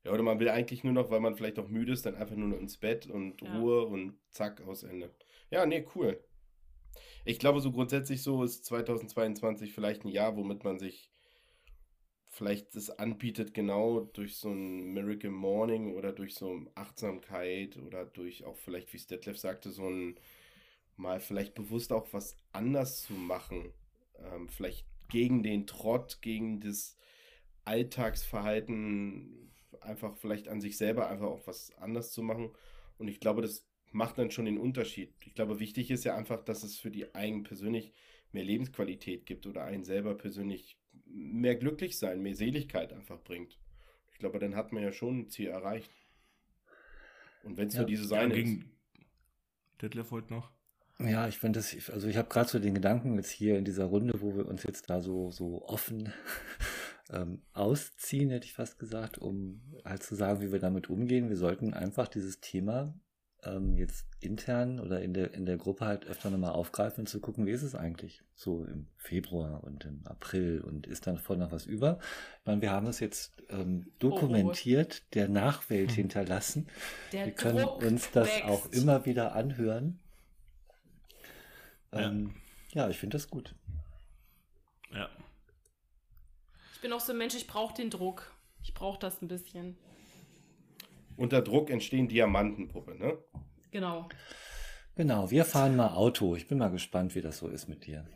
Ja, 0.06 0.12
oder 0.14 0.24
man 0.24 0.40
will 0.40 0.48
eigentlich 0.48 0.86
nur 0.86 0.94
noch, 0.94 1.10
weil 1.12 1.20
man 1.20 1.36
vielleicht 1.36 1.60
auch 1.60 1.68
müde 1.68 1.92
ist, 1.92 2.06
dann 2.06 2.16
einfach 2.16 2.38
nur 2.38 2.48
noch 2.48 2.60
ins 2.60 2.78
Bett 2.78 3.08
und 3.08 3.42
Ja. 3.42 3.58
Ruhe 3.58 3.86
und 3.86 4.18
zack, 4.32 4.62
aus 4.62 4.84
Ende. 4.84 5.14
Ja, 5.52 5.66
nee, 5.66 5.86
cool. 5.94 6.24
Ich 7.26 7.38
glaube, 7.38 7.60
so 7.60 7.74
grundsätzlich 7.74 8.24
so 8.24 8.44
ist 8.44 8.64
2022 8.64 9.74
vielleicht 9.74 10.06
ein 10.06 10.10
Jahr, 10.10 10.38
womit 10.38 10.64
man 10.64 10.80
sich 10.80 11.12
vielleicht 12.38 12.76
das 12.76 12.90
anbietet, 12.92 13.54
genau 13.54 14.02
durch 14.02 14.36
so 14.38 14.50
ein 14.50 14.94
Miracle 14.94 15.32
Morning 15.32 15.96
oder 15.96 16.14
durch 16.14 16.36
so 16.36 16.62
Achtsamkeit 16.76 17.78
oder 17.78 18.06
durch 18.06 18.46
auch 18.46 18.58
vielleicht, 18.58 18.94
wie 18.94 18.98
es 18.98 19.08
Detlef 19.08 19.38
sagte, 19.40 19.72
so 19.72 19.90
ein 19.90 20.20
mal 20.96 21.20
vielleicht 21.20 21.56
bewusst 21.56 21.92
auch 21.92 22.08
was 22.12 22.38
anders 22.52 23.02
zu 23.02 23.14
machen. 23.14 23.74
Ähm, 24.20 24.50
vielleicht 24.50 24.86
gegen 25.10 25.44
den 25.44 25.68
Trott, 25.68 26.22
gegen 26.22 26.60
das 26.60 26.98
Alltagsverhalten, 27.66 29.52
einfach 29.82 30.16
vielleicht 30.18 30.48
an 30.48 30.62
sich 30.62 30.78
selber 30.78 31.10
einfach 31.10 31.28
auch 31.28 31.48
was 31.48 31.76
anders 31.78 32.12
zu 32.12 32.22
machen. 32.22 32.52
Und 32.98 33.08
ich 33.08 33.20
glaube, 33.20 33.42
das 33.42 33.66
macht 33.92 34.18
dann 34.18 34.32
schon 34.32 34.46
den 34.46 34.58
Unterschied. 34.58 35.14
Ich 35.26 35.34
glaube, 35.34 35.60
wichtig 35.60 35.92
ist 35.92 36.04
ja 36.04 36.16
einfach, 36.16 36.44
dass 36.44 36.64
es 36.64 36.78
für 36.78 36.92
die 36.92 37.14
einen 37.16 37.44
persönlich 37.44 37.94
mehr 38.32 38.44
Lebensqualität 38.44 39.26
gibt 39.26 39.48
oder 39.48 39.64
einen 39.64 39.84
selber 39.84 40.16
persönlich 40.16 40.78
mehr 41.10 41.56
glücklich 41.56 41.98
sein, 41.98 42.22
mehr 42.22 42.36
Seligkeit 42.36 42.94
einfach 42.94 43.20
bringt. 43.24 43.58
Ich 44.14 44.20
glaube, 44.20 44.40
dann 44.40 44.56
hat 44.56 44.72
man 44.74 44.84
ja 44.84 44.92
schon 44.92 45.20
ein 45.20 45.30
Ziel 45.30 45.48
erreicht. 45.48 45.92
Und 47.44 47.58
wenn 47.58 47.68
es 47.68 47.76
Ja. 47.76 47.82
nur 47.82 47.88
diese 47.88 48.04
ja, 48.04 48.10
sein 48.10 48.32
ist. 48.32 48.66
Detlef 49.82 50.12
wollte 50.12 50.34
noch. 50.34 50.52
Ja, 51.00 51.28
ich 51.28 51.38
finde 51.38 51.60
das, 51.60 51.90
also 51.92 52.08
ich 52.08 52.18
habe 52.18 52.28
gerade 52.28 52.50
so 52.50 52.58
den 52.58 52.74
Gedanken 52.74 53.16
jetzt 53.16 53.30
hier 53.30 53.58
in 53.58 53.66
dieser 53.66 53.86
Runde, 53.86 54.20
wo 54.22 54.36
wir 54.36 54.48
uns 54.48 54.64
jetzt 54.64 54.90
da 54.90 55.00
so, 55.00 55.30
so 55.30 55.64
offen 55.68 56.12
ähm, 57.12 57.44
ausziehen, 57.54 58.32
hätte 58.32 58.48
ich 58.48 58.54
fast 58.54 58.80
gesagt, 58.80 59.20
um 59.20 59.62
halt 59.86 60.02
zu 60.02 60.16
sagen, 60.16 60.42
wie 60.42 60.52
wir 60.52 60.60
damit 60.60 60.90
umgehen. 60.90 61.30
Wir 61.30 61.38
sollten 61.38 61.74
einfach 61.76 62.08
dieses 62.08 62.40
Thema 62.40 63.00
ähm, 63.48 63.78
jetzt 63.78 64.06
intern 64.20 64.80
oder 64.80 65.02
in 65.02 65.14
der, 65.14 65.34
in 65.34 65.46
der 65.46 65.58
Gruppe 65.58 65.86
halt 65.86 66.06
öfter 66.06 66.30
nochmal 66.30 66.52
aufgreifen 66.52 67.02
und 67.02 67.08
zu 67.08 67.20
gucken, 67.20 67.46
wie 67.46 67.52
ist 67.52 67.64
es 67.64 67.76
eigentlich 67.76 68.22
so 68.36 68.64
im 68.66 68.88
Februar 68.98 69.64
und 69.64 69.86
im 69.86 70.02
April 70.06 70.62
und 70.62 70.88
ist 70.88 71.08
dann 71.08 71.18
voll 71.18 71.38
noch 71.38 71.52
was 71.52 71.66
über. 71.66 72.00
Ich 72.42 72.46
meine, 72.46 72.62
wir 72.62 72.72
haben 72.72 72.88
es 72.88 73.00
jetzt 73.00 73.34
ähm, 73.50 73.92
dokumentiert, 74.00 75.14
der 75.16 75.30
Nachwelt 75.30 75.90
Hm. 75.92 75.96
hinterlassen. 75.96 76.68
Der 77.14 77.26
Wir 77.28 77.34
können 77.34 77.60
Druck 77.60 77.82
uns 77.84 78.12
das 78.12 78.28
wächst. 78.28 78.44
auch 78.46 78.66
immer 78.72 79.06
wieder 79.06 79.34
anhören. 79.36 80.00
Ja. 81.94 82.00
Ähm, 82.10 82.36
ja, 82.74 82.90
ich 82.90 82.98
finde 82.98 83.16
das 83.18 83.30
gut. 83.30 83.56
Ja. 84.94 85.10
Ich 86.74 86.82
bin 86.82 86.92
auch 86.94 87.00
so 87.00 87.12
ein 87.12 87.18
Mensch, 87.18 87.36
ich 87.36 87.48
brauche 87.48 87.74
den 87.76 87.90
Druck. 87.90 88.32
Ich 88.64 88.74
brauche 88.74 89.00
das 89.00 89.22
ein 89.22 89.28
bisschen. 89.28 89.78
Unter 91.18 91.42
Druck 91.42 91.70
entstehen 91.70 92.08
Diamantenpuppe, 92.08 92.96
ne? 92.96 93.18
Genau. 93.72 94.08
Genau, 94.96 95.30
wir 95.30 95.46
fahren 95.46 95.76
mal 95.76 95.90
Auto. 95.90 96.36
Ich 96.36 96.48
bin 96.48 96.58
mal 96.58 96.70
gespannt, 96.72 97.14
wie 97.16 97.22
das 97.22 97.40
so 97.40 97.48
ist 97.50 97.68
mit 97.68 97.86
dir. 97.86 98.08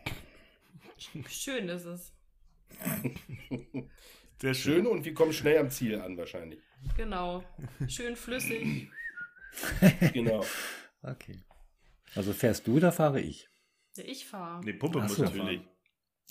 Schön 1.27 1.67
ist 1.69 1.85
es. 1.85 2.13
Sehr 4.39 4.53
Schön 4.53 4.87
und 4.87 5.05
wir 5.05 5.13
kommen 5.13 5.33
schnell 5.33 5.57
am 5.59 5.69
Ziel 5.69 5.99
an, 6.01 6.17
wahrscheinlich. 6.17 6.59
Genau. 6.97 7.43
Schön 7.87 8.15
flüssig. 8.15 8.89
Genau. 10.13 10.45
Okay. 11.03 11.43
Also 12.15 12.31
fährst 12.31 12.65
du 12.67 12.77
oder 12.77 12.93
fahre 12.93 13.19
ich? 13.19 13.49
Ja, 13.97 14.05
ich 14.05 14.25
fahre. 14.25 14.63
Nee, 14.63 14.71
Puppe 14.73 14.99
Ach 14.99 15.03
muss 15.03 15.17
so. 15.17 15.23
Natürlich. 15.23 15.59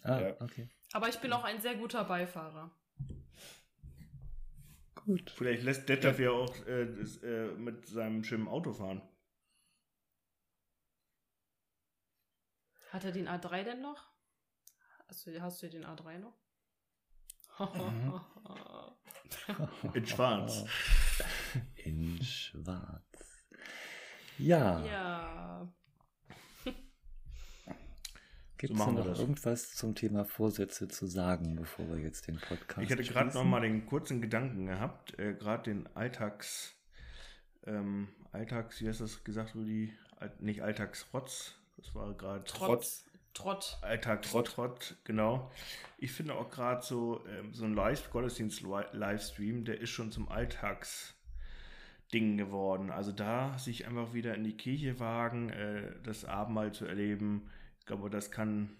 fahren. 0.02 0.14
Ah, 0.20 0.20
Ja. 0.28 0.40
okay. 0.40 0.70
Aber 0.92 1.08
ich 1.10 1.18
bin 1.18 1.30
auch 1.34 1.44
ein 1.44 1.60
sehr 1.60 1.74
guter 1.74 2.02
Beifahrer. 2.04 2.70
Gut. 5.04 5.30
Vielleicht 5.30 5.62
lässt 5.62 5.88
Detlef 5.88 6.18
ja 6.18 6.30
auch 6.30 6.54
äh, 6.66 6.86
das, 6.94 7.16
äh, 7.22 7.52
mit 7.52 7.86
seinem 7.86 8.24
schönen 8.24 8.48
Auto 8.48 8.72
fahren. 8.72 9.02
Hat 12.90 13.04
er 13.04 13.12
den 13.12 13.28
A3 13.28 13.62
denn 13.64 13.82
noch? 13.82 14.10
Hast 15.08 15.26
du, 15.26 15.40
hast 15.40 15.62
du 15.62 15.70
den 15.70 15.84
A3 15.84 16.18
noch? 16.18 16.36
In 19.94 20.06
Schwarz. 20.06 20.64
In 21.84 22.22
Schwarz. 22.22 23.44
Ja. 24.38 24.84
ja. 24.84 25.72
Gibt 28.60 28.74
So 28.74 28.74
es 28.74 28.78
machen 28.78 28.98
wir 28.98 29.04
noch 29.06 29.18
irgendwas 29.18 29.74
zum 29.74 29.94
Thema 29.94 30.26
Vorsätze 30.26 30.86
zu 30.86 31.06
sagen, 31.06 31.56
bevor 31.56 31.88
wir 31.88 31.96
jetzt 31.96 32.26
den 32.26 32.36
Podcast 32.36 32.82
Ich 32.82 32.92
hatte 32.92 33.02
gerade 33.02 33.32
noch 33.32 33.44
mal 33.44 33.62
den 33.62 33.86
kurzen 33.86 34.20
Gedanken 34.20 34.66
gehabt, 34.66 35.18
äh, 35.18 35.32
gerade 35.32 35.62
den 35.62 35.88
Alltags, 35.96 36.74
ähm, 37.66 38.08
Alltags, 38.32 38.82
wie 38.82 38.88
hast 38.90 39.00
du 39.00 39.04
das 39.04 39.24
gesagt, 39.24 39.54
Rudi? 39.54 39.94
Al 40.18 40.30
nicht 40.40 40.62
Alltagsrotz, 40.62 41.54
das 41.78 41.94
war 41.94 42.12
gerade 42.12 42.44
Trotz. 42.44 43.06
Trott. 43.32 43.78
Alltagstrott, 43.80 44.48
Trott, 44.48 44.96
genau. 45.04 45.50
Ich 45.96 46.12
finde 46.12 46.34
auch 46.34 46.50
gerade 46.50 46.82
so, 46.82 47.24
ähm, 47.28 47.54
so 47.54 47.64
ein 47.64 47.72
Live 47.72 48.10
Gottesdienst-Livestream, 48.10 49.64
der 49.64 49.80
ist 49.80 49.88
schon 49.88 50.12
zum 50.12 50.28
Alltagsding 50.28 51.16
geworden. 52.36 52.90
Also 52.90 53.10
da 53.12 53.56
sich 53.56 53.86
einfach 53.86 54.12
wieder 54.12 54.34
in 54.34 54.44
die 54.44 54.58
Kirche 54.58 55.00
wagen, 55.00 55.48
äh, 55.48 55.92
das 56.02 56.26
Abendmahl 56.26 56.72
zu 56.72 56.84
erleben, 56.84 57.48
ich 57.80 57.86
glaube, 57.86 58.10
das 58.10 58.30
kann, 58.30 58.70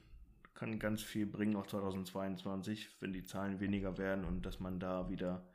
kann 0.54 0.78
ganz 0.78 1.02
viel 1.02 1.26
bringen, 1.26 1.56
auch 1.56 1.66
2022, 1.66 2.88
wenn 3.00 3.12
die 3.12 3.24
Zahlen 3.24 3.58
weniger 3.58 3.98
werden 3.98 4.24
und 4.24 4.46
dass 4.46 4.60
man 4.60 4.78
da 4.78 5.08
wieder. 5.08 5.48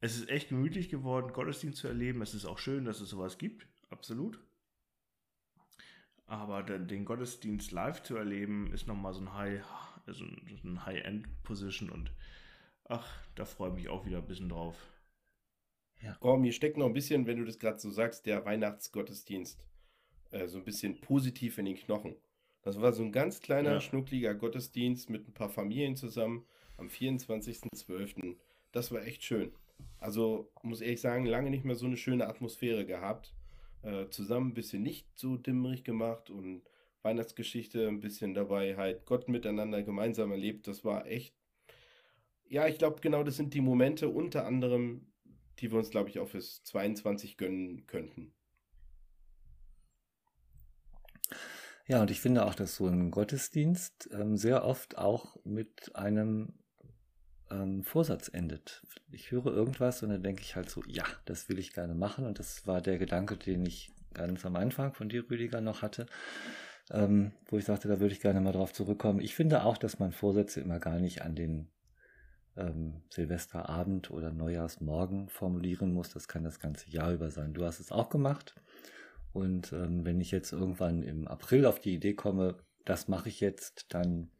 Es 0.00 0.16
ist 0.16 0.28
echt 0.30 0.48
gemütlich 0.48 0.88
geworden, 0.88 1.32
Gottesdienst 1.32 1.78
zu 1.78 1.88
erleben. 1.88 2.22
Es 2.22 2.34
ist 2.34 2.46
auch 2.46 2.58
schön, 2.58 2.84
dass 2.84 3.00
es 3.00 3.10
sowas 3.10 3.38
gibt, 3.38 3.66
absolut. 3.90 4.40
Aber 6.26 6.62
den, 6.62 7.04
Gottesdienst 7.04 7.72
live 7.72 8.02
zu 8.02 8.16
erleben, 8.16 8.72
ist 8.72 8.86
nochmal 8.86 9.12
so 9.12 9.20
ein 9.20 9.34
High, 9.34 9.62
so 10.06 10.24
ein, 10.24 10.86
High-End-Position 10.86 11.90
und 11.90 12.10
ach, 12.84 13.06
da 13.34 13.44
freue 13.44 13.68
ich 13.70 13.74
mich 13.74 13.88
auch 13.88 14.06
wieder 14.06 14.18
ein 14.18 14.26
bisschen 14.26 14.48
drauf. 14.48 14.76
Oh, 16.20 16.36
mir 16.36 16.52
steckt 16.52 16.78
noch 16.78 16.86
ein 16.86 16.94
bisschen, 16.94 17.26
wenn 17.26 17.38
du 17.38 17.44
das 17.44 17.58
gerade 17.58 17.78
so 17.78 17.90
sagst, 17.90 18.26
der 18.26 18.44
Weihnachtsgottesdienst 18.44 19.62
äh, 20.30 20.48
so 20.48 20.58
ein 20.58 20.64
bisschen 20.64 21.00
positiv 21.00 21.58
in 21.58 21.66
den 21.66 21.76
Knochen. 21.76 22.16
Das 22.62 22.80
war 22.80 22.92
so 22.92 23.02
ein 23.02 23.12
ganz 23.12 23.40
kleiner, 23.40 23.72
Ja. 23.72 23.80
schnuckliger 23.80 24.34
Gottesdienst 24.34 25.10
mit 25.10 25.28
ein 25.28 25.34
paar 25.34 25.48
Familien 25.50 25.96
zusammen 25.96 26.44
am 26.78 26.88
24.12. 26.88 28.36
Das 28.72 28.90
war 28.92 29.04
echt 29.04 29.22
schön. 29.24 29.52
Also 29.98 30.50
muss 30.62 30.80
ehrlich 30.80 31.00
sagen, 31.00 31.26
lange 31.26 31.50
nicht 31.50 31.64
mehr 31.64 31.74
so 31.76 31.86
eine 31.86 31.96
schöne 31.96 32.28
Atmosphäre 32.28 32.86
gehabt. 32.86 33.34
Äh, 33.82 34.08
zusammen 34.10 34.50
ein 34.50 34.54
bisschen 34.54 34.82
nicht 34.82 35.06
so 35.18 35.36
dimmerig 35.36 35.82
gemacht 35.82 36.30
und 36.30 36.62
Weihnachtsgeschichte 37.02 37.88
ein 37.88 37.98
bisschen 37.98 38.32
dabei 38.32 38.76
halt 38.76 39.06
Gott 39.06 39.28
miteinander 39.28 39.82
gemeinsam 39.82 40.30
erlebt. 40.30 40.68
Das 40.68 40.84
war 40.84 41.04
echt, 41.06 41.34
ja, 42.48 42.68
ich 42.68 42.78
glaube, 42.78 43.00
genau 43.00 43.24
das 43.24 43.36
sind 43.36 43.54
die 43.54 43.60
Momente 43.60 44.08
unter 44.08 44.46
anderem, 44.46 45.08
die 45.58 45.72
wir 45.72 45.78
uns, 45.78 45.90
glaube 45.90 46.10
ich, 46.10 46.20
auch 46.20 46.28
fürs 46.28 46.62
22 46.62 47.36
gönnen 47.36 47.86
könnten. 47.88 48.32
Ja, 51.88 52.00
und 52.00 52.10
ich 52.10 52.20
finde 52.20 52.46
auch, 52.46 52.54
dass 52.54 52.76
so 52.76 52.86
ein 52.86 53.10
Gottesdienst 53.10 54.10
ähm, 54.12 54.36
sehr 54.36 54.64
oft 54.64 54.98
auch 54.98 55.36
mit 55.44 55.94
einem 55.96 56.54
ähm, 57.50 57.82
Vorsatz 57.82 58.28
endet. 58.28 58.82
Ich 59.10 59.30
höre 59.30 59.46
irgendwas 59.46 60.02
und 60.02 60.10
dann 60.10 60.22
denke 60.22 60.42
ich 60.42 60.56
halt 60.56 60.70
so, 60.70 60.82
ja, 60.86 61.04
das 61.24 61.48
will 61.48 61.58
ich 61.58 61.72
gerne 61.72 61.94
machen. 61.94 62.24
Und 62.24 62.38
das 62.38 62.66
war 62.66 62.80
der 62.80 62.98
Gedanke, 62.98 63.36
den 63.36 63.66
ich 63.66 63.92
ganz 64.14 64.44
am 64.46 64.56
Anfang 64.56 64.94
von 64.94 65.08
dir, 65.08 65.28
Rüdiger, 65.30 65.60
noch 65.60 65.82
hatte, 65.82 66.06
ähm, 66.90 67.32
wo 67.46 67.58
ich 67.58 67.64
sagte, 67.64 67.88
da 67.88 68.00
würde 68.00 68.14
ich 68.14 68.20
gerne 68.20 68.40
mal 68.40 68.52
drauf 68.52 68.72
zurückkommen. 68.72 69.20
Ich 69.20 69.34
finde 69.34 69.64
auch, 69.64 69.78
dass 69.78 69.98
man 69.98 70.12
Vorsätze 70.12 70.60
immer 70.60 70.78
gar 70.78 70.98
nicht 70.98 71.22
an 71.22 71.34
den 71.34 71.68
ähm, 72.56 73.02
Silvesterabend 73.08 74.10
oder 74.10 74.32
Neujahrsmorgen 74.32 75.28
formulieren 75.28 75.92
muss. 75.92 76.10
Das 76.10 76.28
kann 76.28 76.44
das 76.44 76.60
ganze 76.60 76.90
Jahr 76.90 77.12
über 77.12 77.30
sein. 77.30 77.54
Du 77.54 77.64
hast 77.64 77.80
es 77.80 77.92
auch 77.92 78.08
gemacht. 78.08 78.54
Und 79.32 79.72
ähm, 79.72 80.04
wenn 80.04 80.20
ich 80.20 80.30
jetzt 80.30 80.52
irgendwann 80.52 81.02
im 81.02 81.26
April 81.26 81.64
auf 81.66 81.80
die 81.80 81.94
Idee 81.94 82.14
komme, 82.14 82.56
das 82.84 83.08
mache 83.08 83.28
ich 83.28 83.40
jetzt, 83.40 83.86
dann 83.94 84.30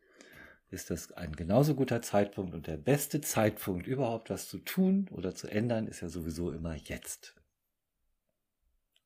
ist 0.71 0.91
das 0.91 1.13
ein 1.13 1.37
genauso 1.37 1.75
guter 1.75 2.03
Zeitpunkt 2.03 2.55
und 2.55 2.67
der 2.67 2.77
beste 2.79 3.21
Zeitpunkt 3.21 3.87
überhaupt 3.87 4.31
was 4.31 4.49
zu 4.49 4.59
tun 4.59 5.09
oder 5.11 5.35
zu 5.35 5.49
ändern, 5.49 5.87
ist 5.87 6.01
ja 6.01 6.09
sowieso 6.09 6.51
immer 6.51 6.75
jetzt. 6.75 7.35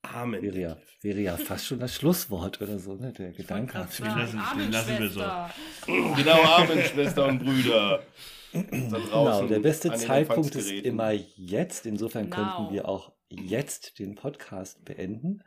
Amen. 0.03 0.41
Wäre 0.43 0.59
ja, 0.61 0.77
wäre 1.03 1.21
ja 1.21 1.37
fast 1.37 1.67
schon 1.67 1.81
das 1.81 1.95
Schlusswort 1.97 2.63
oder 2.63 2.79
so, 2.79 2.95
ne? 2.95 3.13
Der 3.13 3.33
Gedanke 3.33 3.73
Den 3.73 3.81
lassen- 4.07 4.33
den 4.33 4.41
Amen, 4.41 4.73
lassen 4.73 4.99
wir 4.99 5.09
so. 5.09 5.21
Schwester. 5.21 5.51
Genau, 5.87 6.43
Amen, 6.43 6.83
Schwester 6.85 7.27
und 7.27 7.39
Brüder. 7.41 8.03
Genau, 8.53 9.47
der 9.47 9.59
beste 9.59 9.93
Zeitpunkt 9.95 10.55
ist 10.55 10.71
immer 10.71 11.11
jetzt. 11.11 11.87
Insofern 11.87 12.29
Now. 12.29 12.37
könnten 12.37 12.73
wir 12.75 12.89
auch 12.89 13.13
jetzt 13.29 13.99
den 13.99 14.15
Podcast 14.15 14.85
beenden. 14.85 15.43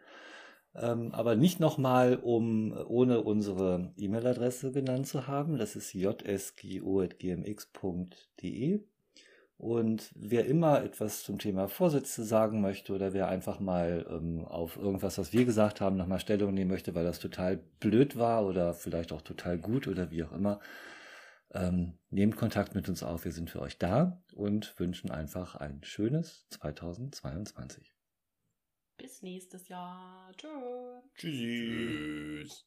Ähm, 0.76 1.12
aber 1.14 1.36
nicht 1.36 1.60
nochmal, 1.60 2.16
um 2.18 2.72
ohne 2.88 3.22
unsere 3.22 3.92
E-Mail-Adresse 3.98 4.72
genannt 4.72 5.08
zu 5.08 5.28
haben. 5.28 5.58
Das 5.58 5.76
ist 5.76 5.94
jsgo.gmx.de. 5.94 6.80
Und 9.60 10.14
wer 10.16 10.46
immer 10.46 10.82
etwas 10.84 11.24
zum 11.24 11.38
Thema 11.38 11.68
Vorsätze 11.68 12.24
sagen 12.24 12.62
möchte 12.62 12.94
oder 12.94 13.12
wer 13.12 13.28
einfach 13.28 13.60
mal 13.60 14.06
ähm, 14.10 14.46
auf 14.46 14.78
irgendwas, 14.78 15.18
was 15.18 15.34
wir 15.34 15.44
gesagt 15.44 15.82
haben, 15.82 15.98
nochmal 15.98 16.22
Stellung 16.22 16.54
nehmen 16.54 16.72
möchte, 16.72 16.96
weil 16.96 17.04
das 17.04 17.20
total 17.20 17.58
blöd 17.82 18.16
war 18.16 18.46
oder 18.46 18.74
vielleicht 18.74 19.12
auch 19.12 19.22
total 19.22 19.58
gut 19.58 19.90
oder 19.90 20.12
wie 20.12 20.24
auch 20.24 20.32
immer, 20.32 20.62
ähm, 21.54 21.98
nehmt 22.10 22.38
Kontakt 22.38 22.74
mit 22.74 22.88
uns 22.88 23.04
auf. 23.04 23.26
Wir 23.26 23.34
sind 23.34 23.50
für 23.50 23.62
euch 23.62 23.78
da 23.78 24.22
und 24.34 24.80
wünschen 24.80 25.12
einfach 25.12 25.56
ein 25.56 25.84
schönes 25.84 26.48
2022. 26.52 27.99
Bis 29.00 29.22
nächstes 29.22 29.70
Jahr. 29.70 30.30
Tschö. 30.38 31.02
Tschüss. 31.16 32.66